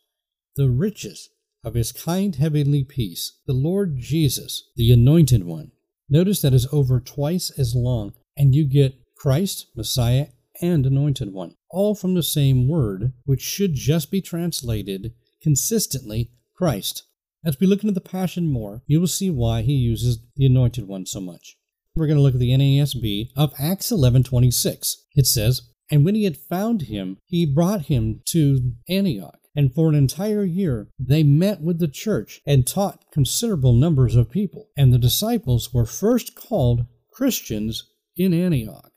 the 0.55 0.69
riches 0.69 1.29
of 1.63 1.73
his 1.73 1.91
kind 1.91 2.35
heavenly 2.35 2.83
peace, 2.83 3.39
the 3.45 3.53
Lord 3.53 3.97
Jesus, 3.97 4.69
the 4.75 4.91
Anointed 4.91 5.43
One. 5.43 5.71
Notice 6.09 6.41
that 6.41 6.53
is 6.53 6.67
over 6.71 6.99
twice 6.99 7.51
as 7.57 7.75
long, 7.75 8.13
and 8.37 8.55
you 8.55 8.65
get 8.65 8.95
Christ, 9.15 9.67
Messiah, 9.75 10.27
and 10.61 10.85
Anointed 10.85 11.33
One, 11.33 11.55
all 11.69 11.95
from 11.95 12.13
the 12.13 12.23
same 12.23 12.67
word, 12.67 13.13
which 13.25 13.41
should 13.41 13.73
just 13.73 14.11
be 14.11 14.21
translated 14.21 15.13
consistently 15.41 16.31
Christ. 16.55 17.03
As 17.45 17.57
we 17.59 17.67
look 17.67 17.83
into 17.83 17.93
the 17.93 18.01
Passion 18.01 18.51
more, 18.51 18.83
you 18.85 18.99
will 18.99 19.07
see 19.07 19.29
why 19.29 19.61
he 19.61 19.73
uses 19.73 20.19
the 20.35 20.45
Anointed 20.45 20.87
One 20.87 21.05
so 21.05 21.21
much. 21.21 21.55
We're 21.95 22.07
going 22.07 22.17
to 22.17 22.21
look 22.21 22.33
at 22.33 22.39
the 22.39 22.51
NASB 22.51 23.29
of 23.35 23.53
Acts 23.57 23.91
11:26. 23.91 24.97
It 25.15 25.25
says, 25.25 25.61
"And 25.89 26.03
when 26.03 26.15
he 26.15 26.25
had 26.25 26.37
found 26.37 26.83
him, 26.83 27.17
he 27.25 27.45
brought 27.45 27.85
him 27.85 28.21
to 28.25 28.73
Antioch, 28.89 29.39
and 29.55 29.73
for 29.73 29.89
an 29.89 29.95
entire 29.95 30.43
year 30.43 30.89
they 30.99 31.23
met 31.23 31.61
with 31.61 31.79
the 31.79 31.87
church 31.87 32.41
and 32.45 32.67
taught 32.67 33.05
considerable 33.11 33.73
numbers 33.73 34.15
of 34.15 34.29
people. 34.29 34.69
And 34.77 34.93
the 34.93 34.99
disciples 34.99 35.73
were 35.73 35.85
first 35.85 36.35
called 36.35 36.85
Christians 37.11 37.85
in 38.15 38.33
Antioch." 38.33 38.91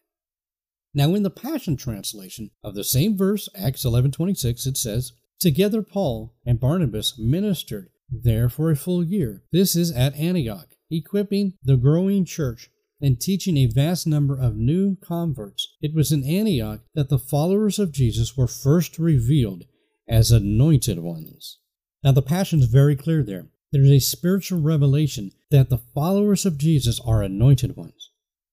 Now 0.95 1.15
in 1.15 1.23
the 1.23 1.31
Passion 1.31 1.77
translation 1.77 2.51
of 2.63 2.75
the 2.75 2.85
same 2.85 3.17
verse, 3.17 3.49
Acts 3.55 3.85
11:26, 3.85 4.67
it 4.67 4.77
says, 4.77 5.13
"Together 5.39 5.83
Paul 5.83 6.35
and 6.45 6.61
Barnabas 6.61 7.19
ministered 7.19 7.91
there 8.13 8.49
for 8.49 8.71
a 8.71 8.77
full 8.77 9.03
year. 9.03 9.43
This 9.53 9.75
is 9.75 9.91
at 9.91 10.15
Antioch, 10.17 10.77
equipping 10.91 11.55
the 11.65 11.77
growing 11.77 12.25
church 12.25 12.69
and 13.01 13.21
teaching 13.21 13.57
a 13.57 13.67
vast 13.67 14.07
number 14.07 14.39
of 14.39 14.57
new 14.57 14.97
converts. 14.97 15.77
It 15.81 15.95
was 15.95 16.13
in 16.13 16.25
Antioch 16.25 16.83
that 16.95 17.09
the 17.09 17.19
followers 17.19 17.79
of 17.79 17.93
Jesus 17.93 18.37
were 18.37 18.47
first 18.47 18.99
revealed 18.99 19.65
as 20.09 20.31
anointed 20.31 21.01
ones. 21.01 21.59
Now, 22.05 22.13
the 22.13 22.23
Passion 22.23 22.61
is 22.61 22.67
very 22.67 22.97
clear 22.97 23.23
there. 23.23 23.49
There 23.73 23.85
is 23.85 23.91
a 23.91 23.99
spiritual 23.99 24.61
revelation 24.61 25.33
that 25.51 25.71
the 25.71 25.79
followers 25.79 26.45
of 26.45 26.59
Jesus 26.59 27.01
are 27.01 27.23
anointed 27.23 27.77
ones. 27.77 28.11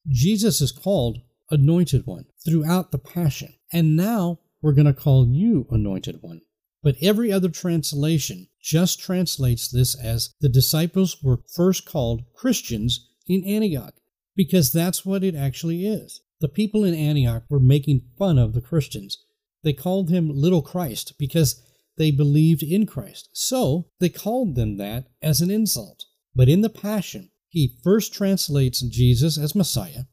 Jesus 0.07 0.61
is 0.61 0.71
called 0.71 1.19
anointed 1.51 2.05
one 2.05 2.25
throughout 2.45 2.91
the 2.91 2.97
Passion. 2.97 3.53
And 3.71 3.95
now 3.95 4.39
we're 4.61 4.73
going 4.73 4.87
to 4.87 4.93
call 4.93 5.27
you 5.27 5.67
anointed 5.71 6.19
one. 6.21 6.41
But 6.81 6.95
every 7.01 7.31
other 7.31 7.49
translation 7.49 8.47
just 8.61 8.99
translates 8.99 9.69
this 9.69 9.99
as 9.99 10.33
the 10.39 10.49
disciples 10.49 11.17
were 11.21 11.43
first 11.53 11.85
called 11.85 12.23
Christians 12.33 13.09
in 13.27 13.43
Antioch, 13.43 13.95
because 14.35 14.71
that's 14.71 15.05
what 15.05 15.23
it 15.23 15.35
actually 15.35 15.85
is. 15.85 16.21
The 16.39 16.47
people 16.47 16.85
in 16.85 16.93
Antioch 16.93 17.43
were 17.49 17.59
making 17.59 18.03
fun 18.17 18.37
of 18.37 18.53
the 18.53 18.61
Christians. 18.61 19.17
They 19.63 19.73
called 19.73 20.09
him 20.09 20.29
Little 20.29 20.61
Christ 20.61 21.13
because 21.19 21.61
they 21.97 22.11
believed 22.11 22.63
in 22.63 22.85
Christ. 22.85 23.29
So 23.33 23.87
they 23.99 24.07
called 24.07 24.55
them 24.55 24.77
that 24.77 25.07
as 25.21 25.41
an 25.41 25.51
insult. 25.51 26.05
But 26.33 26.47
in 26.47 26.61
the 26.61 26.69
Passion, 26.69 27.29
he 27.49 27.77
first 27.83 28.13
translates 28.13 28.81
Jesus 28.81 29.37
as 29.37 29.53
Messiah, 29.53 30.03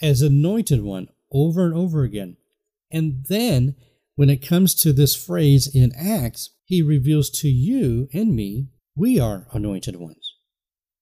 as 0.00 0.22
anointed 0.22 0.82
one 0.82 1.08
over 1.30 1.64
and 1.64 1.74
over 1.74 2.02
again. 2.02 2.36
And 2.90 3.24
then 3.28 3.76
when 4.14 4.30
it 4.30 4.46
comes 4.46 4.74
to 4.76 4.92
this 4.92 5.14
phrase 5.14 5.68
in 5.74 5.92
Acts, 5.94 6.50
he 6.64 6.82
reveals 6.82 7.30
to 7.30 7.48
you 7.48 8.08
and 8.12 8.34
me, 8.34 8.68
we 8.94 9.20
are 9.20 9.46
anointed 9.52 9.96
ones. 9.96 10.34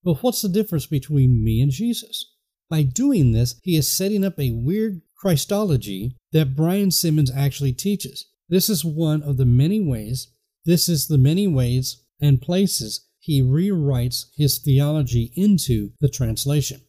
But 0.03 0.23
what's 0.23 0.43
the 0.43 0.49
difference 0.49 0.87
between 0.87 1.43
me 1.43 1.61
and 1.61 1.71
Jesus? 1.71 2.33
By 2.69 2.83
doing 2.83 3.33
this, 3.33 3.55
he 3.63 3.77
is 3.77 3.91
setting 3.91 4.25
up 4.25 4.39
a 4.39 4.51
weird 4.51 5.01
Christology 5.17 6.17
that 6.33 6.57
Brian 6.57 6.91
Simmons 6.91 7.31
actually 7.35 7.73
teaches. 7.73 8.27
This 8.49 8.69
is 8.69 8.85
one 8.85 9.23
of 9.23 9.37
the 9.37 9.47
many 9.47 9.81
ways, 9.81 10.29
this 10.65 10.89
is 10.89 11.07
the 11.07 11.19
many 11.19 11.47
ways 11.47 12.03
and 12.21 12.43
places 12.43 13.07
he 13.19 13.41
rewrites 13.41 14.27
his 14.37 14.59
theology 14.59 15.33
into 15.35 15.93
the 16.01 16.09
translation. 16.09 16.83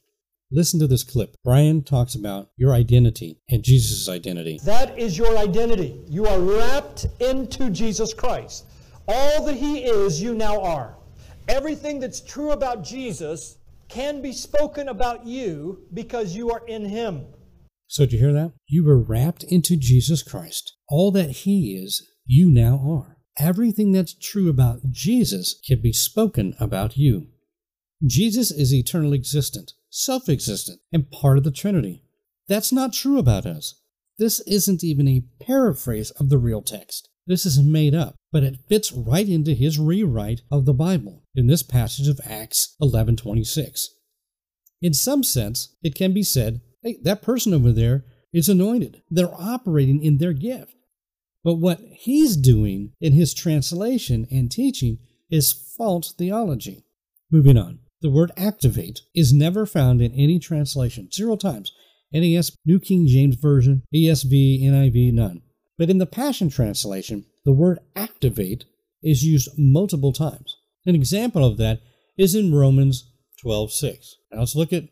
Listen 0.51 0.79
to 0.79 0.87
this 0.87 1.03
clip. 1.03 1.35
Brian 1.43 1.83
talks 1.83 2.13
about 2.13 2.49
your 2.55 2.73
identity 2.73 3.39
and 3.49 3.63
Jesus' 3.63 4.07
identity. 4.07 4.59
That 4.63 4.97
is 4.97 5.17
your 5.17 5.37
identity. 5.37 5.99
You 6.07 6.27
are 6.27 6.39
wrapped 6.39 7.07
into 7.19 7.71
Jesus 7.71 8.13
Christ. 8.13 8.65
All 9.07 9.43
that 9.45 9.55
He 9.55 9.83
is, 9.83 10.21
you 10.21 10.35
now 10.35 10.61
are. 10.61 10.97
Everything 11.47 11.99
that's 11.99 12.21
true 12.21 12.51
about 12.51 12.83
Jesus 12.83 13.57
can 13.89 14.21
be 14.21 14.31
spoken 14.31 14.87
about 14.87 15.25
you 15.25 15.87
because 15.93 16.35
you 16.35 16.51
are 16.51 16.65
in 16.67 16.85
Him. 16.85 17.25
So, 17.87 18.05
did 18.05 18.13
you 18.13 18.19
hear 18.19 18.33
that? 18.33 18.53
You 18.67 18.85
were 18.85 19.01
wrapped 19.01 19.43
into 19.43 19.75
Jesus 19.75 20.21
Christ. 20.21 20.75
All 20.87 21.11
that 21.11 21.31
He 21.31 21.75
is, 21.75 22.07
you 22.25 22.51
now 22.51 22.79
are. 22.87 23.17
Everything 23.37 23.91
that's 23.91 24.13
true 24.13 24.49
about 24.49 24.91
Jesus 24.91 25.59
can 25.67 25.81
be 25.81 25.91
spoken 25.91 26.55
about 26.59 26.97
you. 26.97 27.27
Jesus 28.05 28.51
is 28.51 28.73
eternal 28.73 29.13
existent, 29.13 29.73
self 29.95 30.27
existent, 30.27 30.81
and 30.91 31.09
part 31.09 31.37
of 31.37 31.45
the 31.45 31.51
Trinity. 31.51 32.03
That's 32.49 32.73
not 32.73 32.91
true 32.91 33.17
about 33.17 33.45
us. 33.45 33.75
This 34.19 34.41
isn't 34.41 34.83
even 34.83 35.07
a 35.07 35.23
paraphrase 35.41 36.11
of 36.11 36.29
the 36.29 36.37
real 36.37 36.61
text. 36.61 37.09
This 37.25 37.45
is 37.45 37.63
made 37.63 37.95
up, 37.95 38.15
but 38.31 38.43
it 38.43 38.59
fits 38.67 38.91
right 38.91 39.27
into 39.27 39.53
his 39.53 39.79
rewrite 39.79 40.41
of 40.51 40.65
the 40.65 40.73
Bible 40.73 41.23
in 41.33 41.47
this 41.47 41.63
passage 41.63 42.07
of 42.07 42.19
Acts 42.25 42.75
11:26. 42.81 43.87
In 44.81 44.93
some 44.93 45.23
sense, 45.23 45.75
it 45.81 45.95
can 45.95 46.13
be 46.13 46.23
said, 46.23 46.61
hey, 46.83 46.97
that 47.03 47.21
person 47.21 47.53
over 47.53 47.71
there 47.71 48.05
is 48.33 48.49
anointed. 48.49 49.01
They're 49.09 49.33
operating 49.33 50.03
in 50.03 50.17
their 50.17 50.33
gift. 50.33 50.75
But 51.41 51.55
what 51.55 51.79
he's 51.79 52.35
doing 52.35 52.91
in 52.99 53.13
his 53.13 53.33
translation 53.33 54.27
and 54.29 54.51
teaching 54.51 54.99
is 55.29 55.53
false 55.53 56.11
theology. 56.11 56.83
Moving 57.31 57.57
on. 57.57 57.79
The 58.05 58.11
word 58.11 58.31
activate 58.37 59.01
is 59.15 59.33
never 59.33 59.65
found 59.65 59.99
in 59.99 60.11
any 60.11 60.37
translation, 60.37 61.09
zero 61.11 61.35
times. 61.35 61.71
NAS, 62.13 62.55
New 62.63 62.79
King 62.79 63.07
James 63.07 63.35
Version, 63.35 63.81
ESV, 63.91 64.61
NIV, 64.61 65.11
none. 65.11 65.41
But 65.79 65.89
in 65.89 65.97
the 65.97 66.05
Passion 66.05 66.51
Translation, 66.51 67.25
the 67.45 67.51
word 67.51 67.79
activate 67.95 68.65
is 69.01 69.23
used 69.23 69.49
multiple 69.57 70.13
times. 70.13 70.55
An 70.85 70.93
example 70.93 71.43
of 71.43 71.57
that 71.57 71.81
is 72.15 72.35
in 72.35 72.53
Romans 72.53 73.09
12:6. 73.43 74.17
Now 74.31 74.41
let's 74.41 74.55
look 74.55 74.71
at 74.71 74.83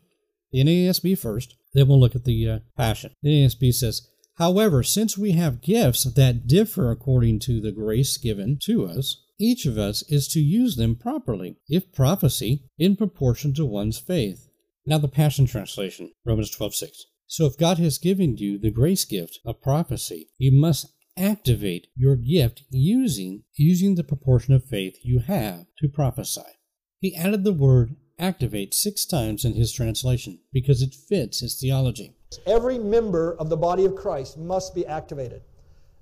the 0.50 0.64
NASB 0.64 1.16
first, 1.16 1.54
then 1.72 1.86
we'll 1.86 2.00
look 2.00 2.16
at 2.16 2.24
the 2.24 2.48
uh, 2.48 2.58
Passion. 2.76 3.12
The 3.22 3.44
NASB 3.44 3.74
says, 3.74 4.08
However, 4.38 4.82
since 4.82 5.16
we 5.16 5.30
have 5.30 5.62
gifts 5.62 6.02
that 6.02 6.48
differ 6.48 6.90
according 6.90 7.38
to 7.46 7.60
the 7.60 7.70
grace 7.70 8.16
given 8.16 8.58
to 8.64 8.86
us, 8.86 9.23
each 9.38 9.66
of 9.66 9.76
us 9.76 10.02
is 10.08 10.28
to 10.28 10.40
use 10.40 10.76
them 10.76 10.96
properly, 10.96 11.56
if 11.68 11.92
prophecy, 11.92 12.64
in 12.78 12.96
proportion 12.96 13.52
to 13.54 13.64
one's 13.64 13.98
faith. 13.98 14.48
Now 14.86 14.98
the 14.98 15.08
Passion 15.08 15.46
Translation, 15.46 16.12
Romans 16.24 16.50
12:6. 16.50 17.06
So 17.26 17.46
if 17.46 17.56
God 17.56 17.78
has 17.78 17.98
given 17.98 18.36
you 18.36 18.58
the 18.58 18.70
grace 18.70 19.04
gift 19.04 19.40
of 19.44 19.62
prophecy, 19.62 20.28
you 20.38 20.52
must 20.52 20.92
activate 21.16 21.86
your 21.96 22.16
gift 22.16 22.64
using 22.70 23.44
using 23.56 23.94
the 23.94 24.04
proportion 24.04 24.52
of 24.52 24.64
faith 24.64 24.98
you 25.02 25.20
have 25.20 25.66
to 25.78 25.88
prophesy. 25.88 26.42
He 27.00 27.14
added 27.14 27.44
the 27.44 27.52
word 27.52 27.96
activate 28.18 28.74
6 28.74 29.06
times 29.06 29.44
in 29.44 29.54
his 29.54 29.72
translation 29.72 30.38
because 30.52 30.82
it 30.82 30.94
fits 30.94 31.40
his 31.40 31.58
theology. 31.58 32.14
Every 32.46 32.78
member 32.78 33.34
of 33.38 33.48
the 33.48 33.56
body 33.56 33.84
of 33.84 33.96
Christ 33.96 34.38
must 34.38 34.74
be 34.74 34.86
activated. 34.86 35.42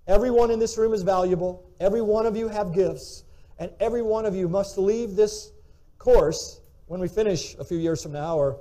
Everyone 0.06 0.50
in 0.50 0.58
this 0.58 0.76
room 0.76 0.92
is 0.92 1.02
valuable. 1.02 1.70
Every 1.80 2.02
one 2.02 2.26
of 2.26 2.36
you 2.36 2.48
have 2.48 2.74
gifts, 2.74 3.24
and 3.58 3.70
every 3.80 4.02
one 4.02 4.26
of 4.26 4.34
you 4.34 4.48
must 4.48 4.78
leave 4.78 5.14
this 5.14 5.52
course 5.98 6.60
when 6.86 7.00
we 7.00 7.08
finish 7.08 7.54
a 7.58 7.64
few 7.64 7.78
years 7.78 8.02
from 8.02 8.12
now 8.12 8.36
or 8.36 8.58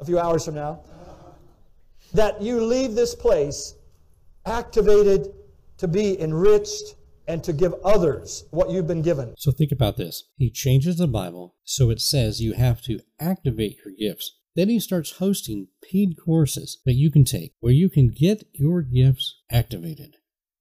a 0.00 0.04
few 0.04 0.18
hours 0.18 0.44
from 0.44 0.54
now 0.54 0.80
that 2.12 2.40
you 2.40 2.60
leave 2.60 2.94
this 2.94 3.14
place 3.14 3.74
activated 4.44 5.34
to 5.78 5.88
be 5.88 6.20
enriched 6.20 6.94
and 7.28 7.42
to 7.42 7.52
give 7.52 7.74
others 7.84 8.44
what 8.50 8.70
you've 8.70 8.86
been 8.86 9.02
given. 9.02 9.34
So 9.36 9.50
think 9.50 9.72
about 9.72 9.96
this. 9.96 10.24
He 10.36 10.50
changes 10.50 10.96
the 10.96 11.08
Bible 11.08 11.56
so 11.64 11.90
it 11.90 12.00
says 12.00 12.40
you 12.40 12.52
have 12.54 12.80
to 12.82 13.00
activate 13.18 13.78
your 13.84 13.94
gifts. 13.98 14.36
Then 14.54 14.68
he 14.68 14.78
starts 14.78 15.12
hosting 15.12 15.68
paid 15.82 16.16
courses 16.22 16.78
that 16.86 16.94
you 16.94 17.10
can 17.10 17.24
take 17.24 17.52
where 17.60 17.72
you 17.72 17.90
can 17.90 18.08
get 18.08 18.44
your 18.52 18.82
gifts 18.82 19.42
activated. 19.50 20.15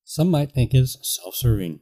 Some 0.05 0.29
might 0.29 0.51
think 0.51 0.73
it's 0.73 0.97
self 1.01 1.35
serving. 1.35 1.81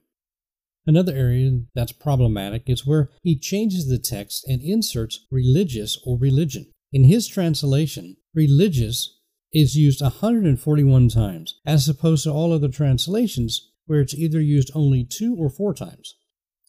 Another 0.88 1.14
area 1.14 1.62
that's 1.76 1.92
problematic 1.92 2.64
is 2.68 2.86
where 2.86 3.10
he 3.22 3.38
changes 3.38 3.88
the 3.88 4.00
text 4.00 4.46
and 4.48 4.62
inserts 4.62 5.28
religious 5.30 6.02
or 6.06 6.18
religion. 6.18 6.72
In 6.92 7.04
his 7.04 7.28
translation, 7.28 8.18
religious 8.34 9.20
is 9.54 9.76
used 9.76 10.02
141 10.02 11.10
times, 11.10 11.60
as 11.66 11.88
opposed 11.88 12.24
to 12.24 12.32
all 12.32 12.52
other 12.52 12.70
translations 12.70 13.72
where 13.86 14.02
it's 14.02 14.16
either 14.16 14.42
used 14.42 14.72
only 14.74 15.04
two 15.04 15.36
or 15.38 15.50
four 15.50 15.74
times. 15.74 16.16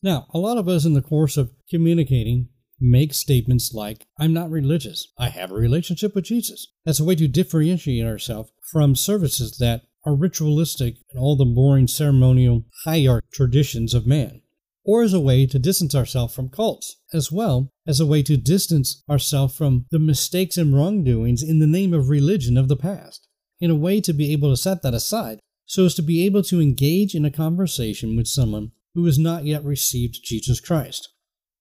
Now, 0.02 0.26
a 0.34 0.38
lot 0.38 0.58
of 0.58 0.68
us 0.68 0.84
in 0.84 0.94
the 0.94 1.02
course 1.02 1.36
of 1.36 1.52
communicating 1.70 2.48
make 2.80 3.14
statements 3.14 3.72
like, 3.72 4.06
I'm 4.18 4.32
not 4.32 4.50
religious, 4.50 5.08
I 5.18 5.28
have 5.28 5.50
a 5.50 5.54
relationship 5.54 6.14
with 6.14 6.24
Jesus. 6.24 6.66
That's 6.84 7.00
a 7.00 7.04
way 7.04 7.14
to 7.14 7.28
differentiate 7.28 8.04
ourselves 8.04 8.50
from 8.70 8.96
services 8.96 9.56
that 9.58 9.82
are 10.04 10.14
ritualistic 10.14 10.96
and 11.10 11.18
all 11.18 11.36
the 11.36 11.44
boring 11.44 11.86
ceremonial 11.86 12.64
hierarch 12.84 13.24
traditions 13.32 13.94
of 13.94 14.06
man 14.06 14.42
or 14.84 15.02
as 15.02 15.14
a 15.14 15.20
way 15.20 15.46
to 15.46 15.58
distance 15.58 15.94
ourselves 15.94 16.34
from 16.34 16.50
cults, 16.50 16.96
as 17.12 17.32
well 17.32 17.72
as 17.86 18.00
a 18.00 18.06
way 18.06 18.22
to 18.22 18.36
distance 18.36 19.02
ourselves 19.08 19.56
from 19.56 19.86
the 19.90 19.98
mistakes 19.98 20.58
and 20.58 20.76
wrongdoings 20.76 21.42
in 21.42 21.58
the 21.58 21.66
name 21.66 21.94
of 21.94 22.10
religion 22.10 22.58
of 22.58 22.68
the 22.68 22.76
past, 22.76 23.26
in 23.60 23.70
a 23.70 23.74
way 23.74 24.00
to 24.00 24.12
be 24.12 24.32
able 24.32 24.50
to 24.50 24.56
set 24.56 24.82
that 24.82 24.94
aside 24.94 25.40
so 25.66 25.86
as 25.86 25.94
to 25.94 26.02
be 26.02 26.26
able 26.26 26.42
to 26.42 26.60
engage 26.60 27.14
in 27.14 27.24
a 27.24 27.30
conversation 27.30 28.16
with 28.16 28.28
someone 28.28 28.70
who 28.94 29.06
has 29.06 29.18
not 29.18 29.44
yet 29.44 29.64
received 29.64 30.22
Jesus 30.22 30.60
Christ. 30.60 31.08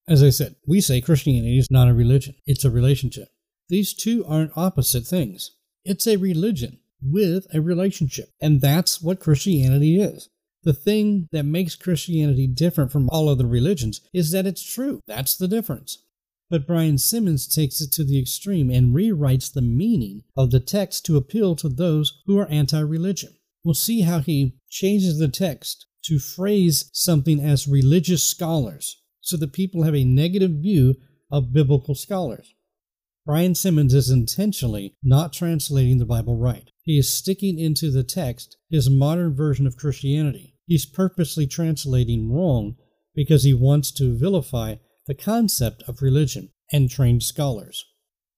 As 0.08 0.21
I 0.21 0.29
said, 0.29 0.56
we 0.67 0.82
say 0.82 0.99
Christianity 0.99 1.58
is 1.58 1.71
not 1.71 1.88
a 1.88 1.93
religion, 1.93 2.36
it's 2.45 2.65
a 2.65 2.69
relationship. 2.69 3.29
These 3.69 3.93
two 3.93 4.25
aren't 4.27 4.58
opposite 4.58 5.06
things. 5.06 5.51
It's 5.86 6.06
a 6.06 6.17
religion 6.17 6.79
with 7.05 7.47
a 7.53 7.61
relationship, 7.61 8.29
and 8.41 8.61
that's 8.61 9.01
what 9.01 9.19
Christianity 9.19 10.01
is. 10.01 10.29
The 10.63 10.73
thing 10.73 11.27
that 11.31 11.43
makes 11.43 11.75
Christianity 11.75 12.47
different 12.47 12.91
from 12.91 13.09
all 13.09 13.27
other 13.27 13.45
religions 13.45 14.01
is 14.13 14.31
that 14.31 14.45
it's 14.45 14.63
true. 14.63 15.01
That's 15.07 15.35
the 15.35 15.47
difference. 15.47 16.03
But 16.49 16.67
Brian 16.67 16.97
Simmons 16.97 17.47
takes 17.47 17.81
it 17.81 17.91
to 17.93 18.03
the 18.03 18.19
extreme 18.19 18.69
and 18.69 18.95
rewrites 18.95 19.51
the 19.51 19.61
meaning 19.61 20.23
of 20.37 20.51
the 20.51 20.59
text 20.59 21.05
to 21.05 21.17
appeal 21.17 21.55
to 21.57 21.67
those 21.67 22.21
who 22.25 22.37
are 22.39 22.47
anti 22.47 22.79
religion. 22.79 23.35
We'll 23.63 23.73
see 23.73 24.01
how 24.01 24.19
he 24.19 24.55
changes 24.69 25.17
the 25.17 25.27
text 25.27 25.87
to 26.05 26.19
phrase 26.19 26.89
something 26.93 27.39
as 27.39 27.67
religious 27.67 28.23
scholars 28.23 29.01
so 29.21 29.37
that 29.37 29.53
people 29.53 29.83
have 29.83 29.95
a 29.95 30.03
negative 30.03 30.51
view 30.51 30.95
of 31.31 31.53
biblical 31.53 31.95
scholars. 31.95 32.53
Brian 33.25 33.55
Simmons 33.55 33.93
is 33.93 34.09
intentionally 34.09 34.95
not 35.01 35.31
translating 35.31 35.97
the 35.97 36.05
Bible 36.05 36.35
right. 36.35 36.69
He 36.84 36.98
is 36.98 37.13
sticking 37.13 37.58
into 37.58 37.89
the 37.89 38.04
text 38.04 38.58
his 38.69 38.89
modern 38.89 39.34
version 39.34 39.65
of 39.65 39.78
Christianity 39.78 40.54
he's 40.65 40.86
purposely 40.86 41.46
translating 41.48 42.32
wrong 42.32 42.76
because 43.13 43.43
he 43.43 43.54
wants 43.54 43.91
to 43.91 44.15
vilify 44.17 44.76
the 45.08 45.13
concept 45.13 45.84
of 45.88 46.02
religion 46.02 46.50
and 46.72 46.89
trained 46.89 47.24
scholars. 47.24 47.86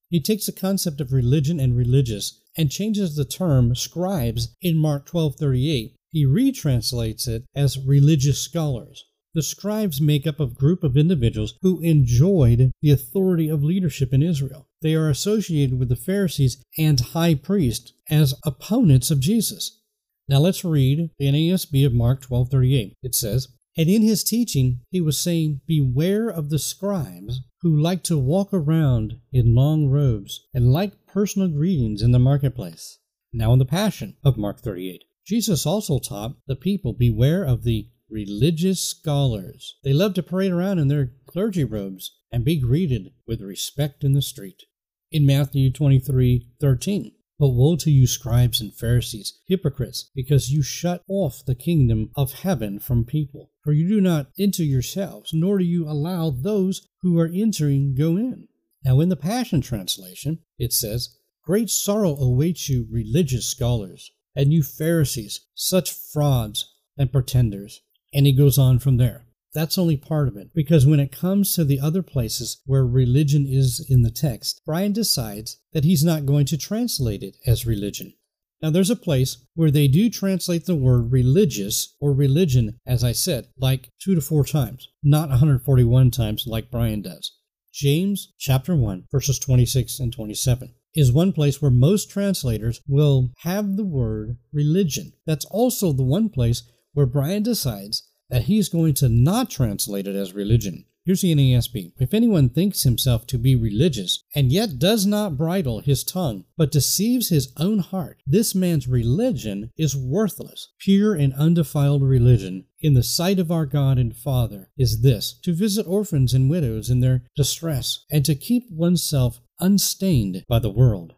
He 0.10 0.20
takes 0.20 0.46
the 0.46 0.52
concept 0.52 1.02
of 1.02 1.14
religion 1.14 1.60
and 1.60 1.76
religious 1.76 2.42
and 2.58 2.72
changes 2.72 3.16
the 3.16 3.26
term 3.26 3.76
scribes 3.76 4.56
in 4.62 4.78
Mark 4.78 5.08
12:38. 5.08 5.96
He 6.10 6.26
retranslates 6.26 7.28
it 7.28 7.44
as 7.54 7.78
religious 7.78 8.40
scholars. 8.40 9.06
The 9.36 9.44
scribes 9.44 10.00
make 10.00 10.26
up 10.26 10.40
a 10.40 10.48
group 10.48 10.82
of 10.82 10.96
individuals 10.96 11.56
who 11.62 11.82
enjoyed 11.82 12.72
the 12.82 12.92
authority 12.92 13.50
of 13.50 13.66
leadership 13.66 14.14
in 14.14 14.24
Israel. 14.24 14.70
They 14.82 14.96
are 14.96 15.10
associated 15.10 15.78
with 15.78 15.90
the 15.90 15.98
Pharisees 15.98 16.64
and 16.78 16.98
high 17.02 17.36
priest 17.36 17.92
as 18.10 18.34
opponents 18.46 19.12
of 19.12 19.20
Jesus. 19.20 19.82
Now 20.30 20.40
let's 20.40 20.64
read 20.64 21.10
the 21.20 21.26
NASB 21.26 21.86
of 21.86 21.94
Mark 21.94 22.22
12:38. 22.22 22.94
It 23.04 23.14
says, 23.14 23.50
"And 23.76 23.90
in 23.90 24.04
his 24.04 24.24
teaching 24.24 24.80
he 24.90 25.02
was 25.02 25.20
saying, 25.20 25.60
beware 25.68 26.30
of 26.30 26.50
the 26.50 26.58
scribes 26.58 27.42
who 27.60 27.78
like 27.78 28.04
to 28.04 28.18
walk 28.18 28.54
around 28.54 29.20
in 29.34 29.54
long 29.54 29.88
robes 29.88 30.48
and 30.54 30.72
like 30.72 31.06
personal 31.08 31.50
greetings 31.50 32.02
in 32.02 32.12
the 32.12 32.20
marketplace." 32.20 33.00
Now 33.34 33.52
in 33.52 33.60
the 33.60 33.66
Passion 33.66 34.16
of 34.24 34.38
Mark 34.38 34.62
38, 34.62 35.04
Jesus 35.28 35.66
also 35.66 36.00
taught 36.00 36.38
the 36.48 36.56
people 36.56 36.94
beware 36.94 37.44
of 37.44 37.64
the 37.64 37.90
religious 38.10 38.82
scholars. 38.82 39.78
They 39.84 39.94
love 39.94 40.14
to 40.16 40.24
parade 40.24 40.52
around 40.52 40.80
in 40.80 40.88
their 40.88 41.14
clergy 41.26 41.64
robes 41.64 42.18
and 42.32 42.46
be 42.46 42.60
greeted 42.60 43.12
with 43.26 43.42
respect 43.42 44.04
in 44.04 44.14
the 44.14 44.22
street. 44.22 44.64
In 45.12 45.26
Matthew 45.26 45.72
23:13, 45.72 47.14
But 47.38 47.50
woe 47.50 47.76
to 47.78 47.92
you, 47.92 48.08
scribes 48.08 48.62
and 48.62 48.74
Pharisees, 48.74 49.40
hypocrites, 49.48 50.10
because 50.14 50.52
you 50.52 50.62
shut 50.62 51.04
off 51.08 51.44
the 51.46 51.56
kingdom 51.56 52.12
of 52.16 52.34
heaven 52.34 52.80
from 52.80 53.06
people. 53.06 53.52
For 53.62 53.74
you 53.74 53.88
do 53.88 54.02
not 54.02 54.32
enter 54.38 54.64
yourselves, 54.64 55.32
nor 55.34 55.58
do 55.58 55.66
you 55.66 55.88
allow 55.88 56.30
those 56.30 56.88
who 57.02 57.20
are 57.20 57.30
entering 57.34 57.96
go 57.96 58.18
in. 58.18 58.48
Now, 58.84 59.00
in 59.00 59.10
the 59.10 59.16
Passion 59.16 59.62
Translation, 59.62 60.40
it 60.58 60.72
says, 60.72 61.18
Great 61.44 61.70
sorrow 61.70 62.16
awaits 62.18 62.70
you, 62.70 62.88
religious 62.90 63.48
scholars, 63.48 64.12
and 64.36 64.54
you 64.54 64.64
Pharisees, 64.64 65.42
such 65.54 65.92
frauds 65.92 66.74
and 66.98 67.12
pretenders. 67.12 67.82
And 68.16 68.26
he 68.26 68.32
goes 68.32 68.58
on 68.58 68.80
from 68.80 68.96
there. 68.96 69.26
That's 69.54 69.78
only 69.78 69.98
part 69.98 70.28
of 70.30 70.38
it, 70.38 70.54
because 70.56 70.86
when 70.86 71.00
it 71.00 71.12
comes 71.12 71.54
to 71.54 71.66
the 71.66 71.80
other 71.80 72.02
places 72.02 72.62
where 72.66 72.86
religion 72.86 73.46
is 73.48 73.86
in 73.90 74.04
the 74.04 74.10
text, 74.10 74.62
Brian 74.66 74.94
decides 74.94 75.60
that 75.74 75.84
he's 75.84 76.04
not 76.04 76.26
going 76.26 76.46
to 76.48 76.58
translate 76.58 77.24
it 77.24 77.36
as 77.46 77.66
religion. 77.66 78.14
Now, 78.62 78.70
there's 78.70 78.90
a 78.90 78.96
place 78.96 79.46
where 79.54 79.70
they 79.70 79.88
do 79.88 80.10
translate 80.10 80.66
the 80.66 80.76
word 80.76 81.12
religious 81.12 81.96
or 82.00 82.14
religion, 82.14 82.80
as 82.86 83.04
I 83.04 83.12
said, 83.12 83.50
like 83.58 83.90
two 84.02 84.16
to 84.16 84.22
four 84.22 84.46
times, 84.46 84.88
not 85.04 85.30
141 85.30 86.10
times 86.12 86.46
like 86.48 86.72
Brian 86.72 87.02
does. 87.02 87.34
James 87.74 88.34
chapter 88.40 88.76
1, 88.76 89.08
verses 89.12 89.40
26 89.40 90.00
and 90.00 90.14
27 90.14 90.74
is 90.96 91.12
one 91.12 91.34
place 91.34 91.62
where 91.62 91.72
most 91.72 92.10
translators 92.10 92.82
will 92.88 93.30
have 93.40 93.76
the 93.76 93.84
word 93.84 94.38
religion. 94.54 95.12
That's 95.26 95.46
also 95.46 95.92
the 95.92 96.04
one 96.04 96.30
place 96.30 96.64
where 96.96 97.06
Brian 97.06 97.44
decides 97.44 98.02
that 98.30 98.44
he's 98.44 98.70
going 98.70 98.96
to 98.96 99.08
not 99.08 99.52
translate 99.52 100.08
it 100.08 100.16
as 100.16 100.34
religion. 100.34 100.86
Here's 101.06 101.22
the 101.22 101.36
NASB. 101.36 101.92
If 102.00 102.16
anyone 102.16 102.50
thinks 102.50 102.82
himself 102.82 103.28
to 103.28 103.38
be 103.38 103.56
religious, 103.56 104.24
and 104.34 104.52
yet 104.52 104.80
does 104.80 105.06
not 105.06 105.38
bridle 105.38 105.82
his 105.82 106.04
tongue, 106.04 106.46
but 106.58 106.72
deceives 106.72 107.30
his 107.30 107.54
own 107.58 107.78
heart, 107.78 108.24
this 108.26 108.56
man's 108.56 108.88
religion 108.88 109.70
is 109.78 109.96
worthless. 109.96 110.70
Pure 110.80 111.14
and 111.14 111.34
undefiled 111.36 112.02
religion, 112.02 112.66
in 112.80 112.96
the 112.96 113.04
sight 113.04 113.38
of 113.38 113.52
our 113.52 113.68
God 113.68 114.00
and 114.00 114.16
Father, 114.16 114.72
is 114.80 115.04
this 115.04 115.38
to 115.44 115.54
visit 115.54 115.86
orphans 115.86 116.34
and 116.34 116.50
widows 116.50 116.90
in 116.90 117.02
their 117.02 117.22
distress, 117.36 118.04
and 118.10 118.26
to 118.26 118.34
keep 118.34 118.64
oneself 118.72 119.42
unstained 119.60 120.44
by 120.48 120.58
the 120.58 120.72
world. 120.72 121.14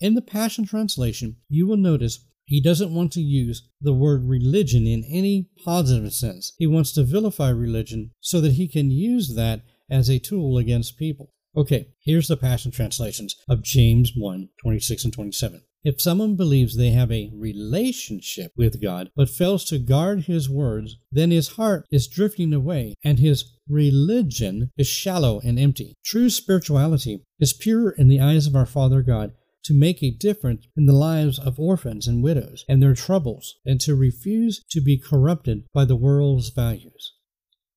In 0.00 0.14
the 0.14 0.22
Passion 0.22 0.64
Translation, 0.64 1.36
you 1.50 1.66
will 1.66 1.76
notice 1.76 2.20
he 2.48 2.62
doesn't 2.62 2.94
want 2.94 3.12
to 3.12 3.20
use 3.20 3.68
the 3.78 3.92
word 3.92 4.24
religion 4.24 4.86
in 4.86 5.04
any 5.04 5.50
positive 5.62 6.14
sense. 6.14 6.54
He 6.58 6.66
wants 6.66 6.92
to 6.92 7.04
vilify 7.04 7.50
religion 7.50 8.12
so 8.20 8.40
that 8.40 8.54
he 8.54 8.66
can 8.66 8.90
use 8.90 9.34
that 9.36 9.60
as 9.90 10.08
a 10.08 10.18
tool 10.18 10.56
against 10.56 10.98
people. 10.98 11.34
Okay, 11.54 11.88
here's 12.00 12.28
the 12.28 12.38
Passion 12.38 12.70
translations 12.70 13.36
of 13.48 13.62
James 13.62 14.12
1 14.16 14.48
26 14.62 15.04
and 15.04 15.12
27. 15.12 15.62
If 15.84 16.00
someone 16.00 16.36
believes 16.36 16.76
they 16.76 16.90
have 16.90 17.12
a 17.12 17.30
relationship 17.34 18.52
with 18.56 18.82
God 18.82 19.10
but 19.14 19.28
fails 19.28 19.64
to 19.66 19.78
guard 19.78 20.22
his 20.22 20.48
words, 20.48 20.96
then 21.12 21.30
his 21.30 21.48
heart 21.48 21.86
is 21.90 22.08
drifting 22.08 22.54
away 22.54 22.94
and 23.04 23.18
his 23.18 23.44
religion 23.68 24.70
is 24.78 24.86
shallow 24.86 25.40
and 25.44 25.58
empty. 25.58 25.96
True 26.02 26.30
spirituality 26.30 27.24
is 27.38 27.52
pure 27.52 27.90
in 27.90 28.08
the 28.08 28.20
eyes 28.20 28.46
of 28.46 28.56
our 28.56 28.66
Father 28.66 29.02
God 29.02 29.32
to 29.68 29.74
make 29.74 30.02
a 30.02 30.10
difference 30.10 30.66
in 30.78 30.86
the 30.86 30.94
lives 30.94 31.38
of 31.38 31.60
orphans 31.60 32.08
and 32.08 32.22
widows 32.22 32.64
and 32.70 32.82
their 32.82 32.94
troubles, 32.94 33.56
and 33.66 33.78
to 33.82 33.94
refuse 33.94 34.64
to 34.70 34.80
be 34.80 34.96
corrupted 34.96 35.66
by 35.74 35.84
the 35.84 35.94
world's 35.94 36.48
values. 36.48 37.12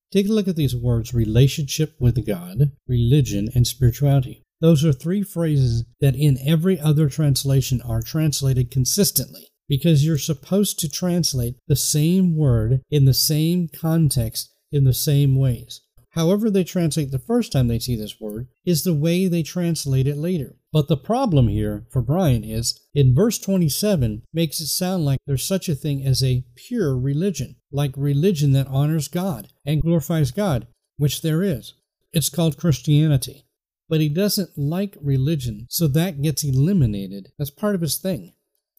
Take 0.09 0.29
a 0.29 0.31
look 0.31 0.47
at 0.47 0.55
these 0.55 0.75
words 0.75 1.13
relationship 1.13 1.95
with 1.99 2.25
God, 2.25 2.71
religion, 2.87 3.49
and 3.53 3.67
spirituality. 3.67 4.41
Those 4.61 4.85
are 4.85 4.93
three 4.93 5.21
phrases 5.21 5.83
that 5.99 6.15
in 6.15 6.37
every 6.47 6.79
other 6.79 7.09
translation 7.09 7.81
are 7.81 8.01
translated 8.01 8.71
consistently 8.71 9.49
because 9.67 10.05
you're 10.05 10.17
supposed 10.17 10.79
to 10.79 10.89
translate 10.89 11.57
the 11.67 11.75
same 11.75 12.37
word 12.37 12.81
in 12.89 13.03
the 13.03 13.13
same 13.13 13.67
context 13.67 14.53
in 14.71 14.85
the 14.85 14.93
same 14.93 15.35
ways. 15.35 15.81
However, 16.11 16.49
they 16.49 16.65
translate 16.65 17.11
the 17.11 17.19
first 17.19 17.53
time 17.53 17.67
they 17.67 17.79
see 17.79 17.95
this 17.95 18.19
word 18.19 18.47
is 18.65 18.83
the 18.83 18.93
way 18.93 19.27
they 19.27 19.43
translate 19.43 20.07
it 20.07 20.17
later. 20.17 20.57
But 20.73 20.89
the 20.89 20.97
problem 20.97 21.47
here 21.47 21.85
for 21.89 22.01
Brian 22.01 22.43
is 22.43 22.79
in 22.93 23.15
verse 23.15 23.39
27 23.39 24.23
makes 24.33 24.59
it 24.59 24.67
sound 24.67 25.05
like 25.05 25.19
there's 25.25 25.43
such 25.43 25.69
a 25.69 25.75
thing 25.75 26.05
as 26.05 26.21
a 26.21 26.45
pure 26.55 26.97
religion, 26.97 27.55
like 27.71 27.93
religion 27.95 28.51
that 28.53 28.67
honors 28.67 29.07
God 29.07 29.49
and 29.65 29.81
glorifies 29.81 30.31
God, 30.31 30.67
which 30.97 31.21
there 31.21 31.43
is. 31.43 31.75
It's 32.11 32.29
called 32.29 32.57
Christianity. 32.57 33.45
But 33.87 34.01
he 34.01 34.09
doesn't 34.09 34.57
like 34.57 34.97
religion, 35.01 35.65
so 35.69 35.87
that 35.87 36.21
gets 36.21 36.43
eliminated 36.43 37.31
as 37.39 37.51
part 37.51 37.75
of 37.75 37.81
his 37.81 37.97
thing. 37.97 38.33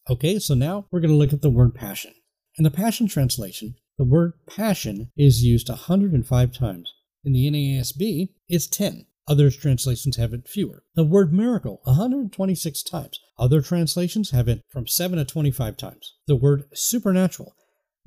Okay, 0.08 0.38
so 0.38 0.54
now 0.54 0.86
we're 0.90 1.00
going 1.00 1.10
to 1.10 1.16
look 1.16 1.32
at 1.32 1.42
the 1.42 1.50
word 1.50 1.74
passion. 1.74 2.12
In 2.58 2.64
the 2.64 2.70
Passion 2.70 3.06
Translation, 3.08 3.76
the 3.96 4.04
word 4.04 4.32
passion 4.46 5.10
is 5.16 5.44
used 5.44 5.68
105 5.68 6.52
times. 6.52 6.92
In 7.24 7.32
the 7.32 7.50
NASB, 7.50 8.30
it's 8.48 8.66
10. 8.66 9.06
Other 9.28 9.50
translations 9.50 10.16
have 10.16 10.32
it 10.32 10.48
fewer. 10.48 10.82
The 10.96 11.04
word 11.04 11.32
miracle, 11.32 11.80
126 11.84 12.82
times. 12.82 13.20
Other 13.38 13.62
translations 13.62 14.32
have 14.32 14.48
it 14.48 14.62
from 14.68 14.88
7 14.88 15.18
to 15.18 15.24
25 15.24 15.76
times. 15.76 16.16
The 16.26 16.34
word 16.34 16.64
supernatural 16.74 17.54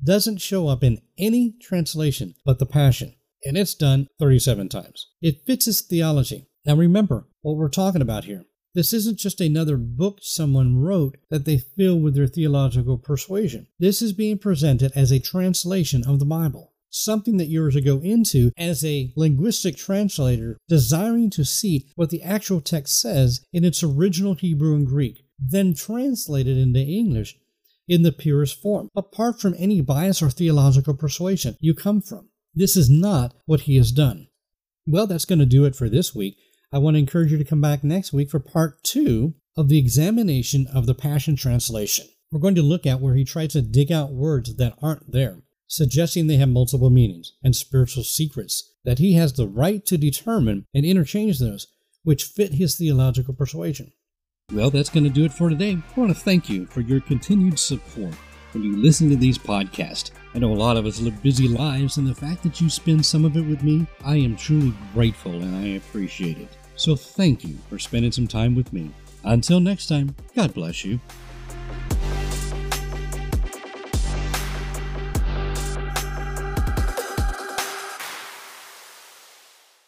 doesn't 0.04 0.42
show 0.42 0.68
up 0.68 0.84
in 0.84 1.00
any 1.16 1.54
translation 1.62 2.34
but 2.44 2.58
the 2.58 2.66
Passion, 2.66 3.14
and 3.42 3.56
it's 3.56 3.74
done 3.74 4.08
37 4.18 4.68
times. 4.68 5.08
It 5.22 5.46
fits 5.46 5.64
his 5.64 5.80
theology. 5.80 6.48
Now 6.66 6.76
remember 6.76 7.26
what 7.40 7.56
we're 7.56 7.70
talking 7.70 8.02
about 8.02 8.24
here. 8.24 8.44
This 8.74 8.92
isn't 8.92 9.18
just 9.18 9.40
another 9.40 9.78
book 9.78 10.18
someone 10.20 10.76
wrote 10.76 11.16
that 11.30 11.46
they 11.46 11.56
fill 11.56 11.98
with 11.98 12.14
their 12.14 12.26
theological 12.26 12.98
persuasion. 12.98 13.68
This 13.78 14.02
is 14.02 14.12
being 14.12 14.36
presented 14.36 14.92
as 14.94 15.10
a 15.10 15.18
translation 15.18 16.04
of 16.06 16.18
the 16.18 16.26
Bible 16.26 16.74
something 16.90 17.36
that 17.36 17.48
you're 17.48 17.70
to 17.70 17.80
go 17.80 18.00
into 18.00 18.50
as 18.56 18.84
a 18.84 19.12
linguistic 19.16 19.76
translator, 19.76 20.56
desiring 20.68 21.30
to 21.30 21.44
see 21.44 21.86
what 21.96 22.10
the 22.10 22.22
actual 22.22 22.60
text 22.60 23.00
says 23.00 23.44
in 23.52 23.64
its 23.64 23.82
original 23.82 24.34
Hebrew 24.34 24.74
and 24.74 24.86
Greek, 24.86 25.24
then 25.38 25.74
translated 25.74 26.56
into 26.56 26.80
English 26.80 27.36
in 27.88 28.02
the 28.02 28.12
purest 28.12 28.60
form, 28.60 28.88
apart 28.96 29.40
from 29.40 29.54
any 29.58 29.80
bias 29.80 30.22
or 30.22 30.30
theological 30.30 30.94
persuasion 30.94 31.56
you 31.60 31.74
come 31.74 32.00
from. 32.00 32.28
This 32.54 32.76
is 32.76 32.88
not 32.88 33.34
what 33.44 33.62
he 33.62 33.76
has 33.76 33.92
done. 33.92 34.28
Well, 34.86 35.06
that's 35.06 35.24
going 35.24 35.38
to 35.40 35.46
do 35.46 35.64
it 35.64 35.76
for 35.76 35.88
this 35.88 36.14
week. 36.14 36.36
I 36.72 36.78
want 36.78 36.94
to 36.94 37.00
encourage 37.00 37.30
you 37.30 37.38
to 37.38 37.44
come 37.44 37.60
back 37.60 37.84
next 37.84 38.12
week 38.12 38.30
for 38.30 38.40
part 38.40 38.82
two 38.82 39.34
of 39.56 39.68
the 39.68 39.78
examination 39.78 40.66
of 40.72 40.86
the 40.86 40.94
Passion 40.94 41.36
Translation. 41.36 42.06
We're 42.32 42.40
going 42.40 42.54
to 42.56 42.62
look 42.62 42.86
at 42.86 43.00
where 43.00 43.14
he 43.14 43.24
tries 43.24 43.52
to 43.52 43.62
dig 43.62 43.92
out 43.92 44.12
words 44.12 44.56
that 44.56 44.76
aren't 44.82 45.12
there 45.12 45.42
suggesting 45.66 46.26
they 46.26 46.36
have 46.36 46.48
multiple 46.48 46.90
meanings 46.90 47.32
and 47.42 47.54
spiritual 47.54 48.04
secrets 48.04 48.74
that 48.84 48.98
he 48.98 49.14
has 49.14 49.32
the 49.32 49.48
right 49.48 49.84
to 49.86 49.98
determine 49.98 50.64
and 50.74 50.84
interchange 50.84 51.38
those 51.38 51.66
which 52.06 52.22
fit 52.22 52.54
his 52.54 52.76
theological 52.76 53.34
persuasion. 53.34 53.92
Well, 54.52 54.70
that's 54.70 54.90
going 54.90 55.02
to 55.02 55.10
do 55.10 55.24
it 55.24 55.32
for 55.32 55.50
today. 55.50 55.72
I 55.72 56.00
want 56.00 56.14
to 56.14 56.22
thank 56.22 56.48
you 56.48 56.66
for 56.66 56.80
your 56.80 57.00
continued 57.00 57.58
support 57.58 58.14
when 58.52 58.62
you 58.62 58.76
listen 58.76 59.10
to 59.10 59.16
these 59.16 59.36
podcasts. 59.36 60.12
I 60.32 60.38
know 60.38 60.52
a 60.52 60.54
lot 60.54 60.76
of 60.76 60.86
us 60.86 61.00
live 61.00 61.20
busy 61.20 61.48
lives, 61.48 61.96
and 61.96 62.06
the 62.06 62.14
fact 62.14 62.44
that 62.44 62.60
you 62.60 62.70
spend 62.70 63.04
some 63.04 63.24
of 63.24 63.36
it 63.36 63.40
with 63.42 63.64
me, 63.64 63.88
I 64.04 64.16
am 64.16 64.36
truly 64.36 64.72
grateful 64.94 65.32
and 65.32 65.56
I 65.56 65.70
appreciate 65.70 66.38
it. 66.38 66.56
So 66.76 66.94
thank 66.94 67.42
you 67.42 67.58
for 67.68 67.80
spending 67.80 68.12
some 68.12 68.28
time 68.28 68.54
with 68.54 68.72
me. 68.72 68.92
Until 69.24 69.58
next 69.58 69.88
time, 69.88 70.14
God 70.36 70.54
bless 70.54 70.84
you. 70.84 71.00